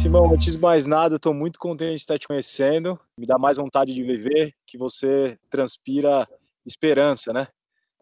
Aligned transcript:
Simão, 0.00 0.32
antes 0.32 0.54
de 0.54 0.58
mais 0.58 0.86
nada, 0.86 1.16
estou 1.16 1.34
muito 1.34 1.58
contente 1.58 1.96
de 1.96 2.00
estar 2.00 2.18
te 2.18 2.26
conhecendo. 2.26 2.98
Me 3.18 3.26
dá 3.26 3.36
mais 3.36 3.58
vontade 3.58 3.92
de 3.92 4.02
viver 4.02 4.54
que 4.66 4.78
você 4.78 5.38
transpira 5.50 6.26
esperança, 6.64 7.34
né? 7.34 7.48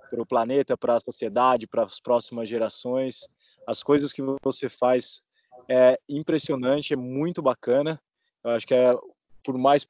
Para 0.09 0.23
o 0.23 0.25
planeta, 0.25 0.79
para 0.79 0.95
a 0.95 1.01
sociedade, 1.01 1.66
para 1.66 1.83
as 1.83 1.98
próximas 1.98 2.48
gerações. 2.48 3.29
As 3.66 3.83
coisas 3.83 4.12
que 4.12 4.23
você 4.41 4.69
faz 4.69 5.25
é 5.69 5.98
impressionante, 6.09 6.92
é 6.92 6.97
muito 6.97 7.42
bacana. 7.42 8.01
Eu 8.45 8.53
acho 8.53 8.65
que 8.65 8.75
é 8.75 8.95
por 9.42 9.59
mais 9.59 9.84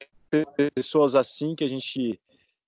pessoas 0.73 1.13
assim 1.13 1.53
que 1.53 1.63
a 1.63 1.69
gente 1.69 2.09
está 2.09 2.19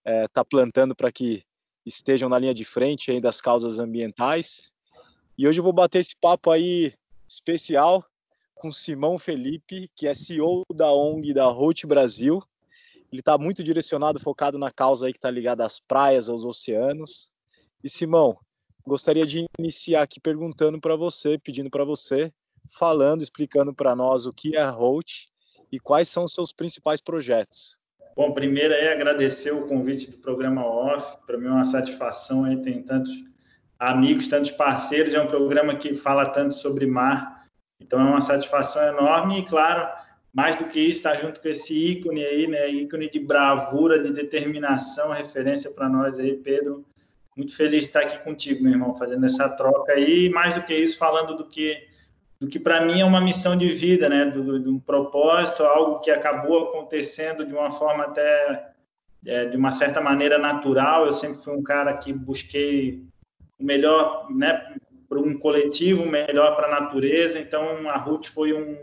é, 0.05 0.27
tá 0.27 0.45
plantando 0.45 0.95
para 0.95 1.11
que 1.11 1.43
estejam 1.83 2.29
na 2.29 2.37
linha 2.37 2.53
de 2.53 2.63
frente 2.63 3.09
aí 3.09 3.19
das 3.19 3.41
causas 3.41 3.79
ambientais. 3.79 4.71
E 5.35 5.47
hoje 5.47 5.59
eu 5.59 5.63
vou 5.63 5.73
bater 5.73 5.97
esse 5.97 6.15
papo 6.15 6.51
aí 6.51 6.93
especial 7.27 8.05
com 8.61 8.71
Simão 8.71 9.17
Felipe, 9.17 9.89
que 9.95 10.05
é 10.05 10.13
CEO 10.13 10.61
da 10.71 10.93
ONG 10.93 11.33
da 11.33 11.45
Route 11.45 11.87
Brasil. 11.87 12.39
Ele 13.11 13.19
está 13.19 13.35
muito 13.35 13.63
direcionado, 13.63 14.19
focado 14.19 14.59
na 14.59 14.69
causa 14.69 15.07
aí 15.07 15.13
que 15.13 15.17
está 15.17 15.31
ligada 15.31 15.65
às 15.65 15.79
praias, 15.79 16.29
aos 16.29 16.45
oceanos. 16.45 17.31
E 17.83 17.89
Simão, 17.89 18.37
gostaria 18.85 19.25
de 19.25 19.47
iniciar 19.57 20.03
aqui 20.03 20.19
perguntando 20.19 20.79
para 20.79 20.95
você, 20.95 21.39
pedindo 21.39 21.71
para 21.71 21.83
você, 21.83 22.31
falando, 22.77 23.23
explicando 23.23 23.73
para 23.73 23.95
nós 23.95 24.27
o 24.27 24.31
que 24.31 24.55
é 24.55 24.61
a 24.61 24.69
Route 24.69 25.27
e 25.71 25.79
quais 25.79 26.07
são 26.07 26.25
os 26.25 26.33
seus 26.33 26.53
principais 26.53 27.01
projetos. 27.01 27.79
Bom, 28.15 28.31
primeiro 28.31 28.75
é 28.75 28.93
agradecer 28.93 29.51
o 29.51 29.67
convite 29.67 30.11
do 30.11 30.19
programa 30.19 30.63
Off. 30.63 31.17
Para 31.25 31.35
mim 31.35 31.47
é 31.47 31.51
uma 31.51 31.65
satisfação 31.65 32.45
aí 32.45 32.61
ter 32.61 32.83
tantos 32.83 33.11
amigos, 33.79 34.27
tantos 34.27 34.51
parceiros. 34.51 35.15
É 35.15 35.19
um 35.19 35.25
programa 35.25 35.75
que 35.75 35.95
fala 35.95 36.29
tanto 36.29 36.53
sobre 36.53 36.85
mar 36.85 37.30
então 37.81 37.99
é 37.99 38.03
uma 38.03 38.21
satisfação 38.21 38.81
enorme 38.87 39.39
e, 39.39 39.45
claro, 39.45 39.87
mais 40.33 40.55
do 40.55 40.65
que 40.65 40.79
isso, 40.79 40.99
estar 40.99 41.11
tá 41.11 41.17
junto 41.17 41.41
com 41.41 41.47
esse 41.49 41.73
ícone 41.73 42.23
aí, 42.23 42.47
né? 42.47 42.69
Ícone 42.69 43.09
de 43.09 43.19
bravura, 43.19 43.99
de 44.01 44.13
determinação, 44.13 45.11
referência 45.11 45.71
para 45.71 45.89
nós 45.89 46.17
aí, 46.19 46.37
Pedro. 46.37 46.85
Muito 47.35 47.55
feliz 47.55 47.81
de 47.81 47.87
estar 47.87 48.01
aqui 48.01 48.17
contigo, 48.19 48.63
meu 48.63 48.73
irmão, 48.73 48.95
fazendo 48.95 49.25
essa 49.25 49.49
troca 49.49 49.93
aí. 49.93 50.27
E 50.27 50.29
mais 50.29 50.53
do 50.53 50.63
que 50.63 50.73
isso, 50.73 50.97
falando 50.97 51.35
do 51.35 51.45
que 51.47 51.89
do 52.39 52.47
que 52.47 52.59
para 52.59 52.83
mim 52.83 52.99
é 52.99 53.05
uma 53.05 53.21
missão 53.21 53.55
de 53.55 53.67
vida, 53.67 54.09
né? 54.09 54.25
Do, 54.25 54.59
de 54.59 54.69
um 54.69 54.79
propósito, 54.79 55.63
algo 55.63 55.99
que 55.99 56.09
acabou 56.09 56.69
acontecendo 56.69 57.45
de 57.45 57.53
uma 57.53 57.69
forma 57.71 58.05
até 58.05 58.71
é, 59.25 59.45
de 59.45 59.57
uma 59.57 59.71
certa 59.71 60.01
maneira 60.01 60.39
natural. 60.39 61.05
Eu 61.05 61.13
sempre 61.13 61.43
fui 61.43 61.53
um 61.53 61.61
cara 61.61 61.95
que 61.97 62.11
busquei 62.11 63.03
o 63.59 63.63
melhor, 63.63 64.27
né? 64.31 64.75
Para 65.11 65.19
um 65.19 65.37
coletivo, 65.37 66.05
melhor 66.05 66.55
para 66.55 66.67
a 66.67 66.79
natureza. 66.79 67.37
Então, 67.37 67.89
a 67.89 67.97
RUT 67.97 68.29
foi 68.29 68.53
um, 68.53 68.77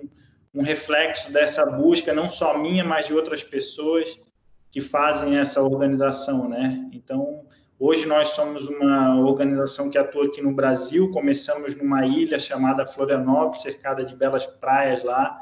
um 0.55 0.61
reflexo 0.61 1.33
dessa 1.33 1.65
busca, 1.65 2.13
não 2.13 2.29
só 2.29 2.59
minha, 2.59 2.85
mas 2.85 3.07
de 3.07 3.15
outras 3.15 3.43
pessoas 3.43 4.21
que 4.71 4.83
fazem 4.83 5.39
essa 5.39 5.63
organização, 5.63 6.47
né? 6.47 6.87
Então, 6.93 7.47
hoje 7.81 8.05
nós 8.05 8.29
somos 8.29 8.69
uma 8.69 9.19
organização 9.19 9.89
que 9.89 9.97
atua 9.97 10.27
aqui 10.27 10.43
no 10.43 10.53
Brasil. 10.53 11.11
Começamos 11.13 11.75
numa 11.75 12.05
ilha 12.05 12.39
chamada 12.39 12.87
Florianópolis, 12.87 13.63
cercada 13.63 14.05
de 14.05 14.15
belas 14.15 14.45
praias 14.45 15.03
lá, 15.03 15.35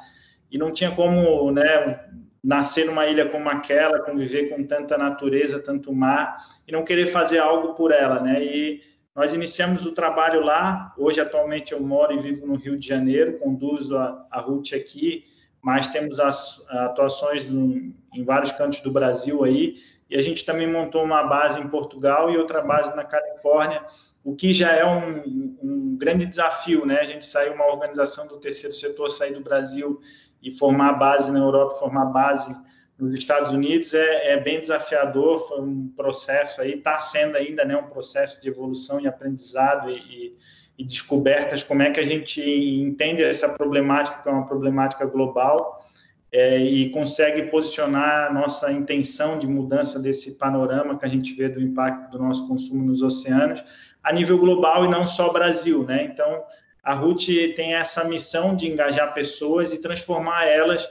e 0.53 0.57
não 0.57 0.71
tinha 0.71 0.93
como, 0.93 1.51
né, 1.51 1.99
nascer 2.45 2.87
numa 2.87 3.09
ilha 3.09 3.29
como 3.29 3.49
aquela, 3.49 3.99
conviver 3.99 4.51
com 4.51 4.63
tanta 4.63 4.97
natureza, 4.97 5.59
tanto 5.59 5.93
mar, 5.93 6.37
e 6.65 6.71
não 6.71 6.85
querer 6.85 7.07
fazer 7.07 7.39
algo 7.39 7.75
por 7.75 7.91
ela, 7.91 8.21
né? 8.21 8.41
E 8.41 8.95
nós 9.17 9.33
iniciamos 9.33 9.87
o 9.87 9.93
trabalho 9.93 10.45
lá. 10.45 10.93
Hoje, 10.99 11.19
atualmente, 11.23 11.73
eu 11.73 11.81
moro 11.81 12.13
e 12.13 12.19
vivo 12.19 12.47
no 12.47 12.57
Rio 12.57 12.79
de 12.79 12.87
Janeiro, 12.87 13.39
conduzo 13.39 13.97
a, 13.97 14.27
a 14.31 14.41
aqui, 14.41 15.25
mas 15.63 15.87
temos 15.87 16.21
as 16.21 16.63
atuações 16.69 17.51
em, 17.51 17.97
em 18.13 18.23
vários 18.23 18.53
cantos 18.53 18.81
do 18.81 18.93
Brasil 18.93 19.43
aí. 19.43 19.77
E 20.11 20.17
a 20.17 20.23
gente 20.23 20.45
também 20.45 20.71
montou 20.71 21.03
uma 21.03 21.23
base 21.23 21.59
em 21.59 21.67
Portugal 21.67 22.31
e 22.31 22.37
outra 22.37 22.61
base 22.61 22.95
na 22.95 23.05
Califórnia, 23.05 23.83
o 24.23 24.37
que 24.37 24.53
já 24.53 24.73
é 24.73 24.85
um, 24.85 25.57
um 25.63 25.97
grande 25.97 26.27
desafio, 26.27 26.85
né? 26.85 26.99
A 27.01 27.05
gente 27.05 27.25
sair 27.25 27.51
uma 27.51 27.67
organização 27.67 28.27
do 28.27 28.37
terceiro 28.39 28.75
setor, 28.75 29.09
sair 29.09 29.33
do 29.33 29.41
Brasil 29.41 29.99
e 30.43 30.51
formar 30.51 30.93
base 30.93 31.33
na 31.33 31.39
Europa, 31.39 31.77
formar 31.77 32.05
base 32.07 32.55
nos 32.99 33.13
Estados 33.13 33.53
Unidos 33.53 33.93
é, 33.93 34.33
é, 34.33 34.41
bem 34.41 34.59
desafiador, 34.59 35.47
foi 35.49 35.61
um 35.61 35.89
processo 35.95 36.63
aí, 36.63 36.75
está 36.75 36.99
sendo 36.99 37.37
ainda 37.37 37.65
né, 37.65 37.77
um 37.77 37.89
processo 37.89 38.41
de 38.41 38.49
evolução 38.49 38.99
e 38.99 39.07
aprendizado 39.07 39.91
e, 39.91 39.97
e, 39.97 40.37
e, 40.79 40.85
descobertas, 40.85 41.63
como 41.63 41.83
é 41.83 41.91
que 41.91 42.01
a 42.01 42.07
gente 42.07 42.41
entende 42.41 43.23
essa 43.23 43.51
problemática, 43.51 44.23
que 44.23 44.29
é 44.29 44.33
uma 44.33 44.47
problemática 44.47 45.05
global, 45.05 45.85
é, 46.33 46.59
e 46.59 46.91
consegue 46.91 47.43
posicionar 47.45 48.33
nossa 48.33 48.73
intenção 48.73 49.39
de 49.39 49.47
mudança 49.47 50.01
desse 50.01 50.33
panorama 50.33 50.99
que 50.99 51.05
a 51.05 51.09
gente 51.09 51.35
vê 51.35 51.49
do 51.49 51.61
impacto 51.61 52.11
do 52.11 52.19
nosso 52.19 52.49
consumo 52.49 52.83
nos 52.83 53.03
oceanos, 53.03 53.63
a 54.03 54.13
nível 54.13 54.39
global 54.39 54.85
e 54.85 54.89
não 54.89 55.07
só 55.07 55.33
Brasil, 55.33 55.85
né? 55.85 56.05
Então, 56.05 56.45
a 56.83 56.95
RUT 56.95 57.27
tem 57.55 57.75
essa 57.75 58.05
missão 58.05 58.55
de 58.55 58.69
engajar 58.71 59.13
pessoas 59.13 59.73
e 59.73 59.81
transformar 59.81 60.47
elas 60.47 60.89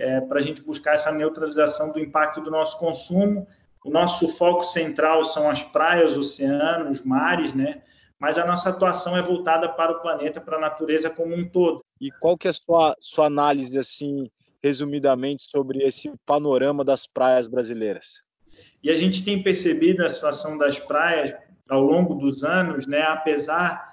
é, 0.00 0.18
para 0.18 0.40
a 0.40 0.42
gente 0.42 0.62
buscar 0.62 0.94
essa 0.94 1.12
neutralização 1.12 1.92
do 1.92 2.00
impacto 2.00 2.40
do 2.40 2.50
nosso 2.50 2.78
consumo. 2.78 3.46
O 3.84 3.90
nosso 3.90 4.28
foco 4.28 4.64
central 4.64 5.22
são 5.24 5.48
as 5.48 5.62
praias, 5.62 6.16
oceanos, 6.16 7.02
mares, 7.02 7.52
né? 7.52 7.82
Mas 8.18 8.38
a 8.38 8.46
nossa 8.46 8.70
atuação 8.70 9.16
é 9.16 9.22
voltada 9.22 9.68
para 9.68 9.92
o 9.92 10.00
planeta, 10.00 10.40
para 10.40 10.56
a 10.56 10.60
natureza 10.60 11.10
como 11.10 11.34
um 11.34 11.46
todo. 11.46 11.84
E 12.00 12.10
qual 12.20 12.36
que 12.36 12.48
é 12.48 12.50
a 12.50 12.54
sua, 12.54 12.96
sua 12.98 13.26
análise, 13.26 13.78
assim, 13.78 14.30
resumidamente, 14.62 15.42
sobre 15.42 15.82
esse 15.82 16.10
panorama 16.24 16.84
das 16.84 17.06
praias 17.06 17.46
brasileiras? 17.46 18.22
E 18.82 18.90
a 18.90 18.96
gente 18.96 19.22
tem 19.22 19.42
percebido 19.42 20.04
a 20.04 20.08
situação 20.08 20.56
das 20.56 20.78
praias 20.78 21.34
ao 21.68 21.82
longo 21.82 22.14
dos 22.14 22.42
anos, 22.42 22.86
né? 22.86 23.02
Apesar 23.02 23.89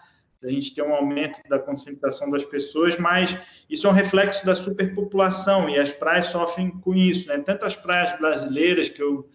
a 0.47 0.51
gente 0.51 0.73
ter 0.73 0.81
um 0.81 0.93
aumento 0.93 1.41
da 1.49 1.59
concentração 1.59 2.29
das 2.29 2.45
pessoas, 2.45 2.97
mas 2.97 3.37
isso 3.69 3.87
é 3.87 3.89
um 3.89 3.93
reflexo 3.93 4.45
da 4.45 4.55
superpopulação 4.55 5.69
e 5.69 5.77
as 5.77 5.91
praias 5.91 6.27
sofrem 6.27 6.69
com 6.69 6.93
isso, 6.93 7.27
né? 7.27 7.37
Tanto 7.39 7.65
as 7.65 7.75
praias 7.75 8.17
brasileiras 8.17 8.89
que 8.89 9.01
eu 9.01 9.29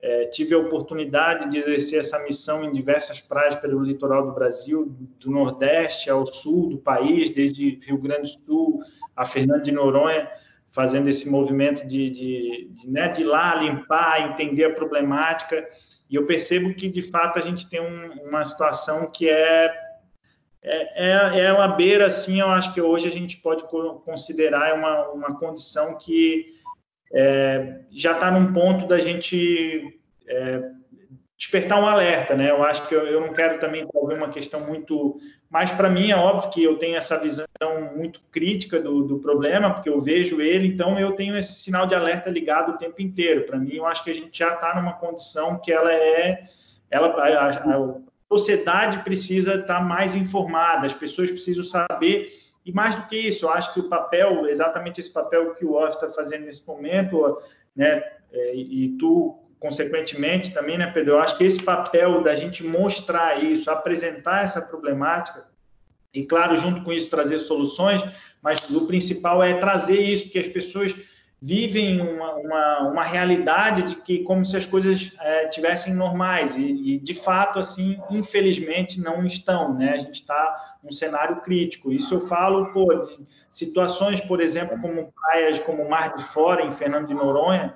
é, 0.00 0.26
tive 0.26 0.54
a 0.54 0.58
oportunidade 0.58 1.50
de 1.50 1.58
exercer 1.58 2.00
essa 2.00 2.22
missão 2.22 2.64
em 2.64 2.72
diversas 2.72 3.20
praias 3.20 3.56
pelo 3.56 3.82
litoral 3.82 4.26
do 4.26 4.32
Brasil, 4.32 4.94
do 5.18 5.30
Nordeste 5.30 6.08
ao 6.08 6.24
Sul 6.24 6.68
do 6.68 6.78
país, 6.78 7.30
desde 7.30 7.80
Rio 7.84 7.98
Grande 7.98 8.36
do 8.36 8.44
Sul 8.44 8.82
a 9.16 9.24
Fernando 9.24 9.62
de 9.62 9.72
Noronha, 9.72 10.30
fazendo 10.70 11.08
esse 11.08 11.28
movimento 11.28 11.84
de, 11.86 12.10
de, 12.10 12.68
de, 12.70 12.88
né, 12.88 13.08
de 13.08 13.22
ir 13.22 13.24
lá 13.24 13.56
limpar, 13.56 14.30
entender 14.30 14.64
a 14.64 14.72
problemática. 14.72 15.68
E 16.08 16.14
eu 16.14 16.24
percebo 16.24 16.72
que, 16.72 16.88
de 16.88 17.02
fato, 17.02 17.38
a 17.38 17.42
gente 17.42 17.68
tem 17.68 17.80
um, 17.80 18.28
uma 18.28 18.44
situação 18.44 19.10
que 19.10 19.28
é 19.28 19.87
é, 20.62 21.08
é, 21.08 21.40
ela 21.40 21.64
é 21.64 21.76
beira, 21.76 22.06
assim, 22.06 22.40
eu 22.40 22.48
acho 22.48 22.74
que 22.74 22.80
hoje 22.80 23.06
a 23.06 23.10
gente 23.10 23.36
pode 23.36 23.64
considerar 24.04 24.74
uma, 24.74 25.08
uma 25.08 25.38
condição 25.38 25.96
que 25.96 26.58
é, 27.12 27.80
já 27.90 28.12
está 28.12 28.30
num 28.30 28.52
ponto 28.52 28.86
da 28.86 28.98
gente 28.98 29.98
é, 30.26 30.62
despertar 31.36 31.80
um 31.80 31.86
alerta, 31.86 32.34
né? 32.34 32.50
Eu 32.50 32.64
acho 32.64 32.86
que 32.88 32.94
eu, 32.94 33.06
eu 33.06 33.20
não 33.20 33.32
quero 33.32 33.58
também 33.60 33.86
trazer 33.86 34.14
uma 34.14 34.28
questão 34.28 34.60
muito... 34.60 35.18
Mas, 35.48 35.70
para 35.70 35.88
mim, 35.88 36.10
é 36.10 36.16
óbvio 36.16 36.50
que 36.50 36.62
eu 36.62 36.76
tenho 36.76 36.96
essa 36.96 37.16
visão 37.16 37.46
muito 37.96 38.20
crítica 38.30 38.80
do, 38.80 39.04
do 39.04 39.18
problema, 39.20 39.72
porque 39.72 39.88
eu 39.88 40.00
vejo 40.00 40.40
ele, 40.42 40.66
então 40.66 40.98
eu 40.98 41.12
tenho 41.12 41.36
esse 41.36 41.54
sinal 41.54 41.86
de 41.86 41.94
alerta 41.94 42.28
ligado 42.28 42.72
o 42.72 42.76
tempo 42.76 43.00
inteiro. 43.00 43.46
Para 43.46 43.58
mim, 43.58 43.74
eu 43.74 43.86
acho 43.86 44.04
que 44.04 44.10
a 44.10 44.14
gente 44.14 44.36
já 44.36 44.52
está 44.52 44.74
numa 44.74 44.94
condição 44.94 45.58
que 45.58 45.72
ela 45.72 45.92
é... 45.92 46.44
Ela, 46.90 47.08
a, 47.08 47.48
a, 47.48 48.00
sociedade 48.30 48.98
precisa 48.98 49.54
estar 49.54 49.80
mais 49.80 50.14
informada, 50.14 50.86
as 50.86 50.92
pessoas 50.92 51.30
precisam 51.30 51.64
saber. 51.64 52.32
E 52.64 52.72
mais 52.72 52.94
do 52.94 53.06
que 53.06 53.16
isso, 53.16 53.46
eu 53.46 53.50
acho 53.50 53.72
que 53.72 53.80
o 53.80 53.88
papel, 53.88 54.46
exatamente 54.46 55.00
esse 55.00 55.10
papel 55.10 55.54
que 55.54 55.64
o 55.64 55.74
OFF 55.74 55.94
está 55.94 56.12
fazendo 56.12 56.44
nesse 56.44 56.66
momento, 56.66 57.40
né, 57.74 58.02
é, 58.30 58.54
e 58.54 58.96
tu, 58.98 59.38
consequentemente, 59.58 60.52
também, 60.52 60.76
né, 60.76 60.90
Pedro? 60.90 61.14
Eu 61.14 61.20
acho 61.20 61.38
que 61.38 61.44
esse 61.44 61.62
papel 61.62 62.22
da 62.22 62.34
gente 62.34 62.62
mostrar 62.62 63.42
isso, 63.42 63.70
apresentar 63.70 64.44
essa 64.44 64.60
problemática, 64.60 65.48
e, 66.12 66.24
claro, 66.24 66.56
junto 66.56 66.82
com 66.82 66.92
isso, 66.92 67.08
trazer 67.08 67.38
soluções, 67.38 68.02
mas 68.42 68.58
o 68.70 68.86
principal 68.86 69.42
é 69.42 69.54
trazer 69.54 70.00
isso, 70.00 70.30
que 70.30 70.38
as 70.38 70.48
pessoas 70.48 70.94
vivem 71.40 72.00
uma, 72.00 72.34
uma, 72.34 72.78
uma, 72.88 73.04
realidade 73.04 73.82
de 73.90 73.96
que 73.96 74.24
como 74.24 74.44
se 74.44 74.56
as 74.56 74.66
coisas 74.66 75.12
é, 75.20 75.46
tivessem 75.46 75.94
normais. 75.94 76.56
E, 76.56 76.94
e, 76.94 76.98
de 76.98 77.14
fato 77.14 77.60
assim 77.60 78.00
infelizmente 78.10 79.00
não 79.00 79.24
estão 79.24 79.72
né? 79.72 79.92
A 79.92 79.98
gente 79.98 80.16
está 80.20 80.76
num 80.82 80.90
cenário 80.90 81.40
crítico. 81.40 81.92
Isso 81.92 82.14
eu 82.14 82.20
falo 82.20 82.72
pô, 82.72 82.92
de 82.92 83.24
situações 83.52 84.20
por 84.20 84.40
exemplo 84.40 84.80
como 84.80 85.12
praias 85.12 85.60
como 85.60 85.88
Mar 85.88 86.16
de 86.16 86.24
Fora 86.24 86.64
em 86.64 86.72
Fernando 86.72 87.06
de 87.06 87.14
Noronha 87.14 87.74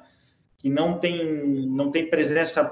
que 0.58 0.68
não 0.68 0.98
tem 0.98 1.66
não 1.68 1.90
tem 1.92 2.10
presença 2.10 2.64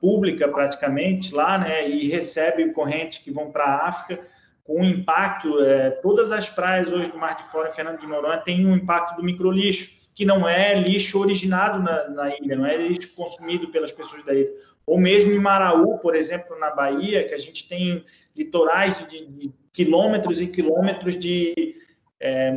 pública 0.00 0.46
praticamente 0.46 1.34
lá 1.34 1.58
né? 1.58 1.88
E 1.88 2.08
recebe 2.08 2.72
correntes 2.72 3.18
que 3.18 3.32
vão 3.32 3.50
para 3.50 3.64
a 3.64 3.88
África 3.88 4.20
com 4.62 4.84
impacto 4.84 5.60
é, 5.60 5.90
todas 5.90 6.30
as 6.30 6.48
praias 6.48 6.92
hoje 6.92 7.10
do 7.10 7.18
Mar 7.18 7.36
de 7.36 7.44
Fora 7.44 7.68
em 7.68 7.72
Fernando 7.72 7.98
de 7.98 8.06
Noronha 8.06 8.38
têm 8.38 8.64
um 8.64 8.76
impacto 8.76 9.16
do 9.16 9.24
microlixo 9.24 9.95
que 10.16 10.24
não 10.24 10.48
é 10.48 10.74
lixo 10.74 11.20
originado 11.20 11.78
na, 11.78 12.08
na, 12.08 12.36
ilha, 12.38 12.56
não 12.56 12.64
é 12.64 12.74
lixo 12.74 13.14
consumido 13.14 13.68
pelas 13.68 13.92
pessoas 13.92 14.24
da 14.24 14.34
ilha. 14.34 14.50
Ou 14.86 14.98
mesmo 14.98 15.30
em 15.30 15.38
Maraú, 15.38 15.98
por 15.98 16.16
exemplo, 16.16 16.58
na 16.58 16.70
Bahia, 16.70 17.28
que 17.28 17.34
a 17.34 17.38
gente 17.38 17.68
tem 17.68 18.02
litorais 18.34 19.06
de, 19.06 19.26
de 19.26 19.52
quilômetros 19.74 20.40
e 20.40 20.46
quilômetros 20.46 21.18
de 21.18 21.76
é, 22.18 22.50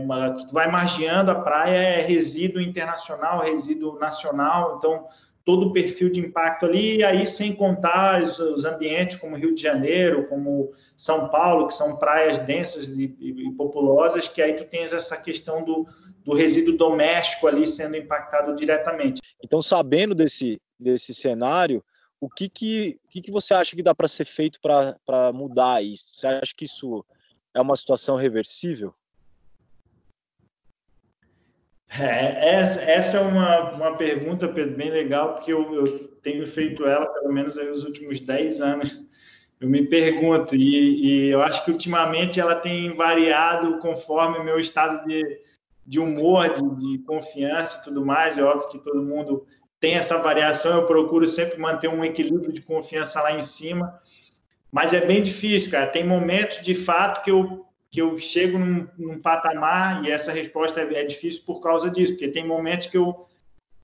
que 0.48 0.54
vai 0.54 0.72
margeando 0.72 1.32
a 1.32 1.36
praia 1.36 1.76
é 1.76 2.02
resíduo 2.02 2.62
internacional, 2.62 3.42
resíduo 3.42 4.00
nacional, 4.00 4.78
então 4.78 5.06
todo 5.44 5.68
o 5.68 5.74
perfil 5.74 6.10
de 6.10 6.22
impacto 6.22 6.66
ali, 6.66 6.98
e 6.98 7.04
aí 7.04 7.28
sem 7.28 7.54
contar 7.54 8.22
os, 8.22 8.40
os, 8.40 8.64
ambientes 8.64 9.18
como 9.18 9.36
Rio 9.36 9.54
de 9.54 9.62
Janeiro, 9.62 10.28
como 10.28 10.72
São 10.96 11.28
Paulo, 11.28 11.68
que 11.68 11.74
são 11.74 11.98
praias 11.98 12.40
densas 12.40 12.98
e, 12.98 13.14
e, 13.20 13.52
populosas, 13.54 14.28
que 14.28 14.42
aí 14.42 14.54
tu 14.54 14.64
tens 14.64 14.94
essa 14.94 15.18
questão 15.18 15.66
do, 15.66 15.88
do 16.24 16.34
resíduo 16.34 16.78
doméstico 16.78 17.48
ali 17.48 17.66
sendo 17.66 17.96
impactado 17.96 18.56
diretamente. 18.56 19.22
Então, 19.44 19.62
sabendo 19.62 20.14
desse, 20.14 20.62
desse 20.80 21.14
cenário, 21.14 21.84
o 22.20 22.30
que, 22.30 22.50
que, 22.50 23.00
que, 23.10 23.22
que 23.22 23.32
você 23.32 23.54
acha 23.54 23.76
que 23.76 23.84
dá 23.84 23.96
para 23.96 24.08
ser 24.08 24.26
feito 24.26 24.60
para 24.62 25.34
mudar 25.34 25.84
isso? 25.84 26.06
Você 26.14 26.28
acha 26.28 26.54
que 26.56 26.66
isso 26.66 27.06
é 27.54 27.62
uma 27.62 27.76
situação 27.76 28.16
reversível? 28.16 28.94
É, 31.90 32.56
essa 32.94 33.18
é 33.18 33.22
uma, 33.22 33.72
uma 33.72 33.98
pergunta, 33.98 34.48
Pedro, 34.48 34.76
bem 34.76 34.92
legal, 34.92 35.34
porque 35.34 35.52
eu, 35.52 35.74
eu 35.74 36.08
tenho 36.22 36.46
feito 36.46 36.86
ela 36.86 37.08
pelo 37.08 37.34
menos 37.34 37.58
aí 37.58 37.68
os 37.70 37.84
últimos 37.84 38.20
10 38.20 38.62
anos. 38.62 39.02
Eu 39.60 39.68
me 39.68 39.86
pergunto, 39.88 40.56
e, 40.56 41.26
e 41.26 41.30
eu 41.30 41.42
acho 41.42 41.66
que 41.66 41.72
ultimamente 41.72 42.40
ela 42.40 42.56
tem 42.56 42.96
variado 42.96 43.80
conforme 43.80 44.38
o 44.38 44.44
meu 44.44 44.60
estado 44.60 45.06
de, 45.08 45.42
de 45.90 46.00
humor, 46.00 46.54
de, 46.54 46.76
de 46.76 47.00
confiança 47.00 47.80
e 47.80 47.84
tudo 47.84 48.06
mais. 48.06 48.38
É 48.38 48.44
óbvio 48.44 48.70
que 48.70 48.78
todo 48.78 49.02
mundo 49.02 49.48
tem 49.80 49.96
essa 49.96 50.20
variação, 50.20 50.76
eu 50.76 50.86
procuro 50.86 51.26
sempre 51.26 51.58
manter 51.58 51.88
um 51.88 52.06
equilíbrio 52.06 52.54
de 52.54 52.62
confiança 52.62 53.22
lá 53.22 53.32
em 53.32 53.42
cima, 53.42 54.00
mas 54.72 54.94
é 54.94 55.04
bem 55.04 55.20
difícil, 55.20 55.72
cara. 55.72 55.88
Tem 55.88 56.06
momentos 56.06 56.62
de 56.62 56.76
fato 56.76 57.24
que 57.24 57.32
eu, 57.32 57.66
que 57.90 58.00
eu 58.00 58.16
chego 58.18 58.60
num, 58.60 58.88
num 58.98 59.20
patamar 59.20 60.04
e 60.06 60.12
essa 60.12 60.32
resposta 60.32 60.80
é, 60.80 60.94
é, 60.94 61.04
difícil 61.06 61.42
por 61.44 61.60
causa 61.60 61.90
disso, 61.90 62.14
porque 62.14 62.28
tem 62.28 62.46
momentos 62.46 62.86
que 62.86 62.98
eu 62.98 63.26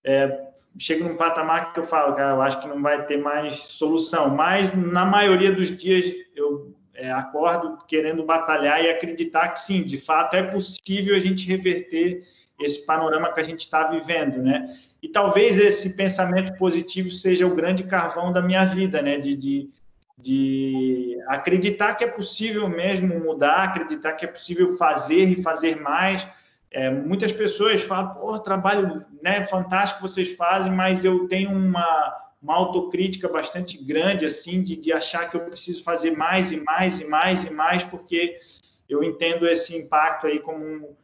é, 0.03 0.47
chego 0.77 1.07
num 1.07 1.15
patamar 1.15 1.73
que 1.73 1.79
eu 1.79 1.85
falo, 1.85 2.13
cara, 2.13 2.35
eu 2.35 2.41
acho 2.41 2.61
que 2.61 2.67
não 2.67 2.81
vai 2.83 3.03
ter 3.07 3.17
mais 3.17 3.55
solução, 3.55 4.29
mas 4.29 4.75
na 4.75 5.05
maioria 5.05 5.51
dos 5.51 5.75
dias 5.75 6.05
eu 6.35 6.74
é, 6.95 7.11
acordo 7.11 7.77
querendo 7.87 8.23
batalhar 8.23 8.83
e 8.83 8.89
acreditar 8.89 9.49
que 9.49 9.59
sim, 9.59 9.83
de 9.83 9.97
fato 9.97 10.35
é 10.35 10.43
possível 10.43 11.15
a 11.15 11.19
gente 11.19 11.47
reverter 11.47 12.23
esse 12.59 12.85
panorama 12.85 13.31
que 13.33 13.39
a 13.39 13.43
gente 13.43 13.61
está 13.61 13.87
vivendo, 13.87 14.41
né? 14.41 14.77
E 15.01 15.09
talvez 15.09 15.57
esse 15.57 15.95
pensamento 15.95 16.57
positivo 16.57 17.11
seja 17.11 17.45
o 17.45 17.53
grande 17.53 17.83
carvão 17.83 18.31
da 18.31 18.41
minha 18.41 18.65
vida, 18.65 19.01
né? 19.01 19.17
De, 19.17 19.35
de, 19.35 19.69
de 20.17 21.17
acreditar 21.27 21.95
que 21.95 22.03
é 22.03 22.07
possível 22.07 22.67
mesmo 22.69 23.19
mudar, 23.19 23.63
acreditar 23.63 24.13
que 24.13 24.25
é 24.25 24.27
possível 24.27 24.75
fazer 24.77 25.23
e 25.25 25.41
fazer 25.41 25.79
mais. 25.81 26.25
É, 26.71 26.89
muitas 26.89 27.31
pessoas 27.31 27.81
falam, 27.81 28.13
pô, 28.13 28.39
trabalho 28.39 29.05
né, 29.21 29.43
fantástico 29.43 30.01
vocês 30.01 30.33
fazem, 30.35 30.71
mas 30.71 31.05
eu 31.05 31.27
tenho 31.27 31.51
uma 31.51 32.24
uma 32.41 32.55
autocrítica 32.55 33.27
bastante 33.27 33.77
grande, 33.83 34.25
assim, 34.25 34.61
de, 34.61 34.75
de 34.75 34.93
achar 34.93 35.29
que 35.29 35.35
eu 35.35 35.41
preciso 35.41 35.83
fazer 35.83 36.11
mais 36.11 36.51
e 36.51 36.57
mais 36.57 36.99
e 36.99 37.05
mais 37.05 37.43
e 37.43 37.49
mais, 37.49 37.83
porque 37.83 38.39
eu 38.87 39.03
entendo 39.03 39.47
esse 39.47 39.75
impacto 39.75 40.27
aí 40.27 40.39
como, 40.39 40.95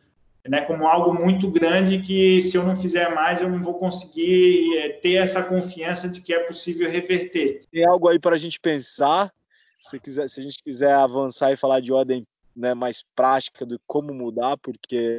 né, 0.47 0.61
como 0.61 0.87
algo 0.87 1.13
muito 1.13 1.49
grande 1.49 1.99
que 1.99 2.41
se 2.41 2.57
eu 2.57 2.63
não 2.63 2.75
fizer 2.75 3.13
mais, 3.13 3.41
eu 3.41 3.49
não 3.49 3.61
vou 3.61 3.75
conseguir 3.75 4.77
é, 4.77 4.89
ter 4.89 5.13
essa 5.13 5.43
confiança 5.43 6.07
de 6.07 6.21
que 6.21 6.33
é 6.33 6.39
possível 6.39 6.89
reverter. 6.89 7.63
Tem 7.71 7.85
algo 7.85 8.07
aí 8.07 8.19
para 8.19 8.35
a 8.35 8.39
gente 8.39 8.59
pensar, 8.59 9.33
se, 9.79 9.99
quiser, 9.99 10.29
se 10.29 10.39
a 10.39 10.43
gente 10.43 10.61
quiser 10.61 10.93
avançar 10.93 11.51
e 11.51 11.57
falar 11.57 11.79
de 11.79 11.91
ordem 11.91 12.25
né, 12.55 12.73
mais 12.73 13.03
prática 13.15 13.65
do 13.65 13.79
como 13.87 14.13
mudar, 14.13 14.57
porque, 14.57 15.17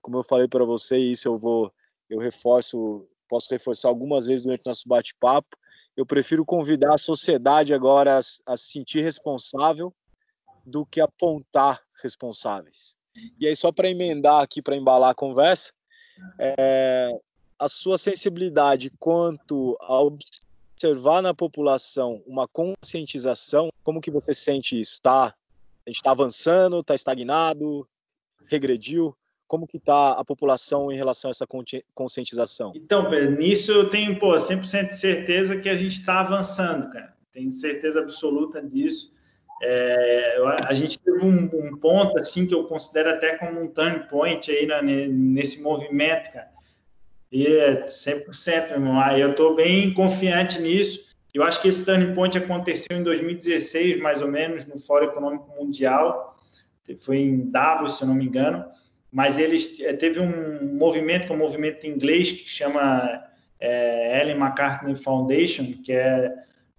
como 0.00 0.18
eu 0.18 0.24
falei 0.24 0.46
para 0.46 0.64
você, 0.64 0.98
isso 0.98 1.26
eu 1.26 1.38
vou, 1.38 1.72
eu 2.08 2.18
reforço 2.18 3.06
posso 3.28 3.48
reforçar 3.50 3.88
algumas 3.88 4.26
vezes 4.26 4.42
durante 4.42 4.66
nosso 4.66 4.88
bate-papo. 4.88 5.56
Eu 5.96 6.04
prefiro 6.04 6.44
convidar 6.44 6.94
a 6.94 6.98
sociedade 6.98 7.72
agora 7.72 8.18
a, 8.18 8.56
se 8.56 8.70
sentir 8.72 9.02
responsável 9.02 9.94
do 10.64 10.84
que 10.84 11.00
apontar 11.00 11.82
responsáveis. 12.02 12.96
E 13.40 13.46
aí, 13.46 13.56
só 13.56 13.72
para 13.72 13.88
emendar 13.88 14.42
aqui, 14.42 14.60
para 14.60 14.76
embalar 14.76 15.10
a 15.10 15.14
conversa, 15.14 15.72
é, 16.38 17.10
a 17.58 17.68
sua 17.68 17.96
sensibilidade 17.96 18.90
quanto 18.98 19.76
a 19.80 20.00
observar 20.00 21.22
na 21.22 21.32
população 21.32 22.22
uma 22.26 22.46
conscientização, 22.46 23.70
como 23.82 24.00
que 24.00 24.10
você 24.10 24.34
sente 24.34 24.78
isso? 24.78 25.00
Tá? 25.00 25.34
A 25.86 25.90
gente 25.90 25.96
está 25.96 26.10
avançando, 26.10 26.80
está 26.80 26.94
estagnado, 26.94 27.88
regrediu? 28.46 29.16
Como 29.46 29.66
que 29.66 29.76
está 29.76 30.12
a 30.12 30.24
população 30.24 30.90
em 30.90 30.96
relação 30.96 31.30
a 31.30 31.32
essa 31.32 31.46
conscientização? 31.94 32.72
Então, 32.74 33.08
Pedro, 33.08 33.36
nisso 33.36 33.72
eu 33.72 33.88
tenho 33.88 34.18
pô, 34.18 34.34
100% 34.34 34.88
de 34.88 34.96
certeza 34.98 35.56
que 35.58 35.68
a 35.68 35.76
gente 35.76 35.98
está 35.98 36.20
avançando, 36.20 36.90
cara. 36.90 37.14
Tenho 37.32 37.50
certeza 37.50 38.00
absoluta 38.00 38.60
disso. 38.62 39.14
É, 39.62 40.36
a 40.66 40.74
gente 40.74 40.98
teve 40.98 41.24
um, 41.24 41.44
um, 41.44 41.76
ponto 41.76 42.18
assim 42.18 42.46
que 42.46 42.54
eu 42.54 42.64
considero 42.64 43.10
até 43.10 43.36
como 43.36 43.62
um 43.62 43.68
turn 43.68 44.06
point 44.08 44.50
aí 44.50 44.66
na, 44.66 44.82
nesse 44.82 45.62
movimento, 45.62 46.30
cara. 46.32 46.50
E 47.32 47.46
é 47.46 47.86
100%, 47.86 48.68
meu 48.68 48.76
irmão. 48.76 49.00
Aí 49.00 49.20
eu 49.20 49.30
estou 49.30 49.54
bem 49.54 49.92
confiante 49.94 50.60
nisso. 50.60 51.06
Eu 51.32 51.42
acho 51.42 51.60
que 51.60 51.68
esse 51.68 51.84
turning 51.84 52.14
point 52.14 52.36
aconteceu 52.36 52.96
em 52.96 53.02
2016, 53.02 53.98
mais 53.98 54.22
ou 54.22 54.28
menos, 54.28 54.64
no 54.64 54.78
Fórum 54.78 55.06
Econômico 55.06 55.50
Mundial. 55.58 56.36
Foi 57.00 57.18
em 57.18 57.50
Davos, 57.50 57.98
se 57.98 58.04
eu 58.04 58.08
não 58.08 58.14
me 58.14 58.24
engano 58.24 58.64
mas 59.16 59.38
eles 59.38 59.80
eh, 59.80 59.94
teve 59.94 60.20
um 60.20 60.76
movimento 60.76 61.26
que 61.26 61.32
é 61.32 61.34
um 61.34 61.38
movimento 61.38 61.86
inglês 61.86 62.30
que 62.32 62.46
chama 62.46 63.24
é, 63.58 64.20
Ellen 64.20 64.36
MacArthur 64.36 64.94
Foundation, 64.94 65.72
que 65.82 65.90
é 65.90 66.30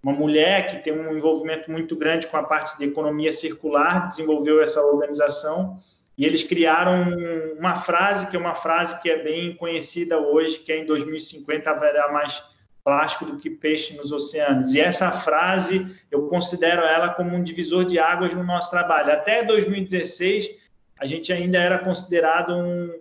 uma 0.04 0.14
mulher 0.14 0.68
que 0.68 0.84
tem 0.84 0.94
um 0.94 1.18
envolvimento 1.18 1.72
muito 1.72 1.96
grande 1.96 2.28
com 2.28 2.38
a 2.38 2.44
parte 2.44 2.78
de 2.78 2.86
economia 2.86 3.34
circular, 3.34 4.08
desenvolveu 4.08 4.62
essa 4.62 4.80
organização 4.86 5.80
e 6.16 6.26
eles 6.26 6.44
criaram 6.44 7.12
uma 7.58 7.78
frase 7.78 8.28
que 8.28 8.36
é 8.36 8.40
uma 8.40 8.54
frase 8.54 9.02
que 9.02 9.10
é 9.10 9.24
bem 9.24 9.56
conhecida 9.56 10.20
hoje, 10.20 10.60
que 10.60 10.72
é 10.72 10.78
em 10.78 10.86
2050 10.86 11.72
haverá 11.72 12.12
mais 12.12 12.44
plástico 12.84 13.26
do 13.26 13.38
que 13.38 13.50
peixe 13.50 13.98
nos 13.98 14.12
oceanos. 14.12 14.76
E 14.76 14.80
essa 14.80 15.10
frase 15.10 15.92
eu 16.12 16.28
considero 16.28 16.84
ela 16.84 17.10
como 17.10 17.36
um 17.36 17.44
divisor 17.44 17.84
de 17.84 17.98
águas 17.98 18.32
no 18.32 18.44
nosso 18.44 18.70
trabalho. 18.70 19.12
Até 19.12 19.44
2016 19.44 20.67
a 21.00 21.06
gente 21.06 21.32
ainda 21.32 21.58
era 21.58 21.80
considerado 21.80 22.56
um. 22.56 23.00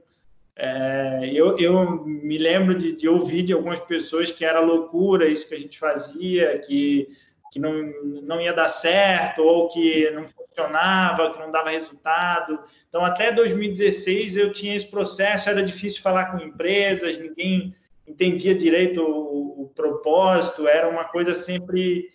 É, 0.59 1.31
eu, 1.35 1.59
eu 1.59 2.05
me 2.07 2.39
lembro 2.39 2.75
de, 2.75 2.93
de, 2.93 3.09
ouvir 3.09 3.43
de 3.43 3.53
algumas 3.53 3.79
pessoas 3.81 4.31
que 4.31 4.45
era 4.45 4.59
loucura 4.59 5.29
isso 5.29 5.47
que 5.47 5.55
a 5.55 5.59
gente 5.59 5.79
fazia, 5.79 6.59
que, 6.61 7.09
que 7.53 7.59
não, 7.59 7.93
não 8.23 8.41
ia 8.41 8.55
dar 8.55 8.69
certo, 8.69 9.43
ou 9.43 9.69
que 9.69 10.11
não 10.13 10.27
funcionava, 10.27 11.33
que 11.33 11.39
não 11.39 11.51
dava 11.51 11.71
resultado. 11.71 12.59
Então, 12.89 13.05
até 13.05 13.31
2016 13.33 14.37
eu 14.37 14.51
tinha 14.51 14.75
esse 14.75 14.87
processo, 14.87 15.51
era 15.51 15.63
difícil 15.63 16.03
falar 16.03 16.33
com 16.33 16.43
empresas, 16.43 17.19
ninguém 17.19 17.75
entendia 18.07 18.55
direito 18.55 19.03
o, 19.03 19.63
o 19.65 19.73
propósito, 19.75 20.67
era 20.67 20.89
uma 20.89 21.05
coisa 21.05 21.35
sempre 21.35 22.11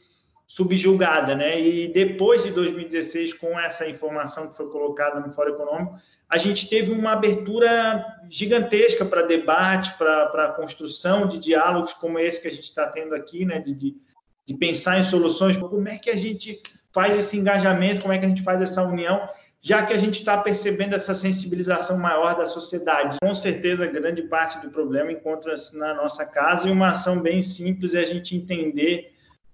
subjugada, 0.51 1.33
né? 1.33 1.57
E 1.61 1.87
depois 1.93 2.43
de 2.43 2.51
2016, 2.51 3.31
com 3.31 3.57
essa 3.57 3.87
informação 3.87 4.49
que 4.49 4.57
foi 4.57 4.67
colocada 4.69 5.17
no 5.21 5.31
Fórum 5.31 5.53
Econômico, 5.53 5.95
a 6.27 6.37
gente 6.37 6.67
teve 6.67 6.91
uma 6.91 7.13
abertura 7.13 8.05
gigantesca 8.29 9.05
para 9.05 9.21
debate, 9.21 9.93
para 9.97 10.51
construção 10.57 11.25
de 11.25 11.39
diálogos 11.39 11.93
como 11.93 12.19
esse 12.19 12.41
que 12.41 12.49
a 12.49 12.51
gente 12.51 12.65
está 12.65 12.85
tendo 12.85 13.15
aqui, 13.15 13.45
né? 13.45 13.59
De, 13.59 13.73
de, 13.73 13.95
de, 14.45 14.53
pensar 14.55 14.99
em 14.99 15.05
soluções, 15.05 15.55
como 15.55 15.87
é 15.87 15.97
que 15.97 16.09
a 16.09 16.17
gente 16.17 16.61
faz 16.91 17.17
esse 17.17 17.37
engajamento, 17.37 18.01
como 18.01 18.13
é 18.13 18.17
que 18.17 18.25
a 18.25 18.29
gente 18.29 18.43
faz 18.43 18.61
essa 18.61 18.83
união. 18.83 19.29
já 19.61 19.85
que 19.85 19.93
a 19.93 19.97
gente 19.97 20.15
está 20.19 20.37
percebendo 20.37 20.95
essa 20.95 21.13
sensibilização 21.13 21.97
maior 21.97 22.35
da 22.35 22.43
sociedade. 22.43 23.17
Com 23.23 23.33
certeza, 23.33 23.87
grande 23.87 24.23
parte 24.23 24.59
do 24.59 24.69
problema 24.69 25.13
encontra-se 25.13 25.77
na 25.77 25.93
nossa 25.93 26.25
casa 26.25 26.67
e 26.67 26.71
uma 26.71 26.89
ação 26.89 27.21
bem 27.21 27.41
simples 27.41 27.93
é 27.93 27.99
a 27.99 28.05
gente 28.05 28.35
entender 28.35 29.10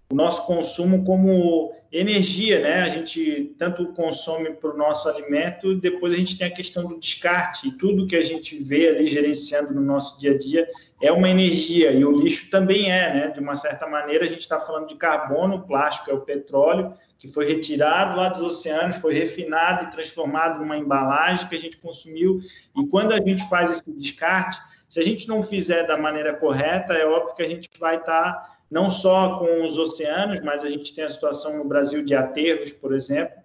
o 0.10 0.16
nosso 0.16 0.46
consumo 0.46 1.04
como 1.04 1.74
energia, 1.92 2.62
né? 2.62 2.82
A 2.82 2.90
gente 2.90 3.56
tanto 3.58 3.88
consome 3.94 4.52
para 4.54 4.74
o 4.74 4.78
nosso 4.78 5.08
alimento, 5.10 5.76
depois 5.76 6.14
a 6.14 6.18
gente 6.18 6.38
tem 6.38 6.48
a 6.48 6.52
questão 6.52 6.88
do 6.88 7.00
descarte, 7.00 7.68
e 7.68 7.72
tudo 7.72 8.08
que 8.08 8.16
a 8.16 8.22
gente 8.22 8.62
vê 8.62 8.90
ali 8.90 9.06
gerenciando 9.06 9.74
no 9.74 9.82
nosso 9.82 10.20
dia 10.20 10.32
a 10.32 10.38
dia 10.38 10.68
é 11.02 11.12
uma 11.12 11.30
energia, 11.30 11.92
e 11.92 12.04
o 12.04 12.12
lixo 12.12 12.50
também 12.50 12.92
é, 12.92 13.14
né? 13.14 13.28
De 13.28 13.40
uma 13.40 13.56
certa 13.56 13.88
maneira, 13.88 14.26
a 14.26 14.28
gente 14.28 14.42
está 14.42 14.60
falando 14.60 14.88
de 14.88 14.96
carbono, 14.96 15.66
plástico 15.66 16.10
é 16.10 16.14
o 16.14 16.22
petróleo, 16.22 16.94
que 17.20 17.28
foi 17.28 17.46
retirado 17.46 18.16
lá 18.16 18.30
dos 18.30 18.42
oceanos, 18.42 18.98
foi 18.98 19.14
refinado 19.14 19.86
e 19.86 19.92
transformado 19.92 20.60
numa 20.60 20.78
embalagem 20.78 21.48
que 21.48 21.56
a 21.56 21.60
gente 21.60 21.78
consumiu, 21.78 22.40
e 22.76 22.88
quando 22.88 23.12
a 23.12 23.18
gente 23.18 23.48
faz 23.50 23.72
esse 23.72 23.92
descarte, 23.92 24.60
se 24.88 25.02
a 25.02 25.04
gente 25.04 25.28
não 25.28 25.44
fizer 25.44 25.86
da 25.86 25.98
maneira 25.98 26.34
correta, 26.34 26.94
é 26.94 27.06
óbvio 27.06 27.36
que 27.36 27.44
a 27.44 27.50
gente 27.50 27.70
vai 27.78 27.98
estar. 27.98 28.32
Tá 28.32 28.57
não 28.70 28.90
só 28.90 29.40
com 29.40 29.64
os 29.64 29.78
oceanos, 29.78 30.42
mas 30.42 30.64
a 30.64 30.70
gente 30.70 30.94
tem 30.94 31.04
a 31.04 31.10
situação 31.10 31.58
no 31.58 31.66
Brasil 31.66 32.04
de 32.04 32.14
aterros, 32.14 32.72
por 32.72 32.94
exemplo. 32.94 33.36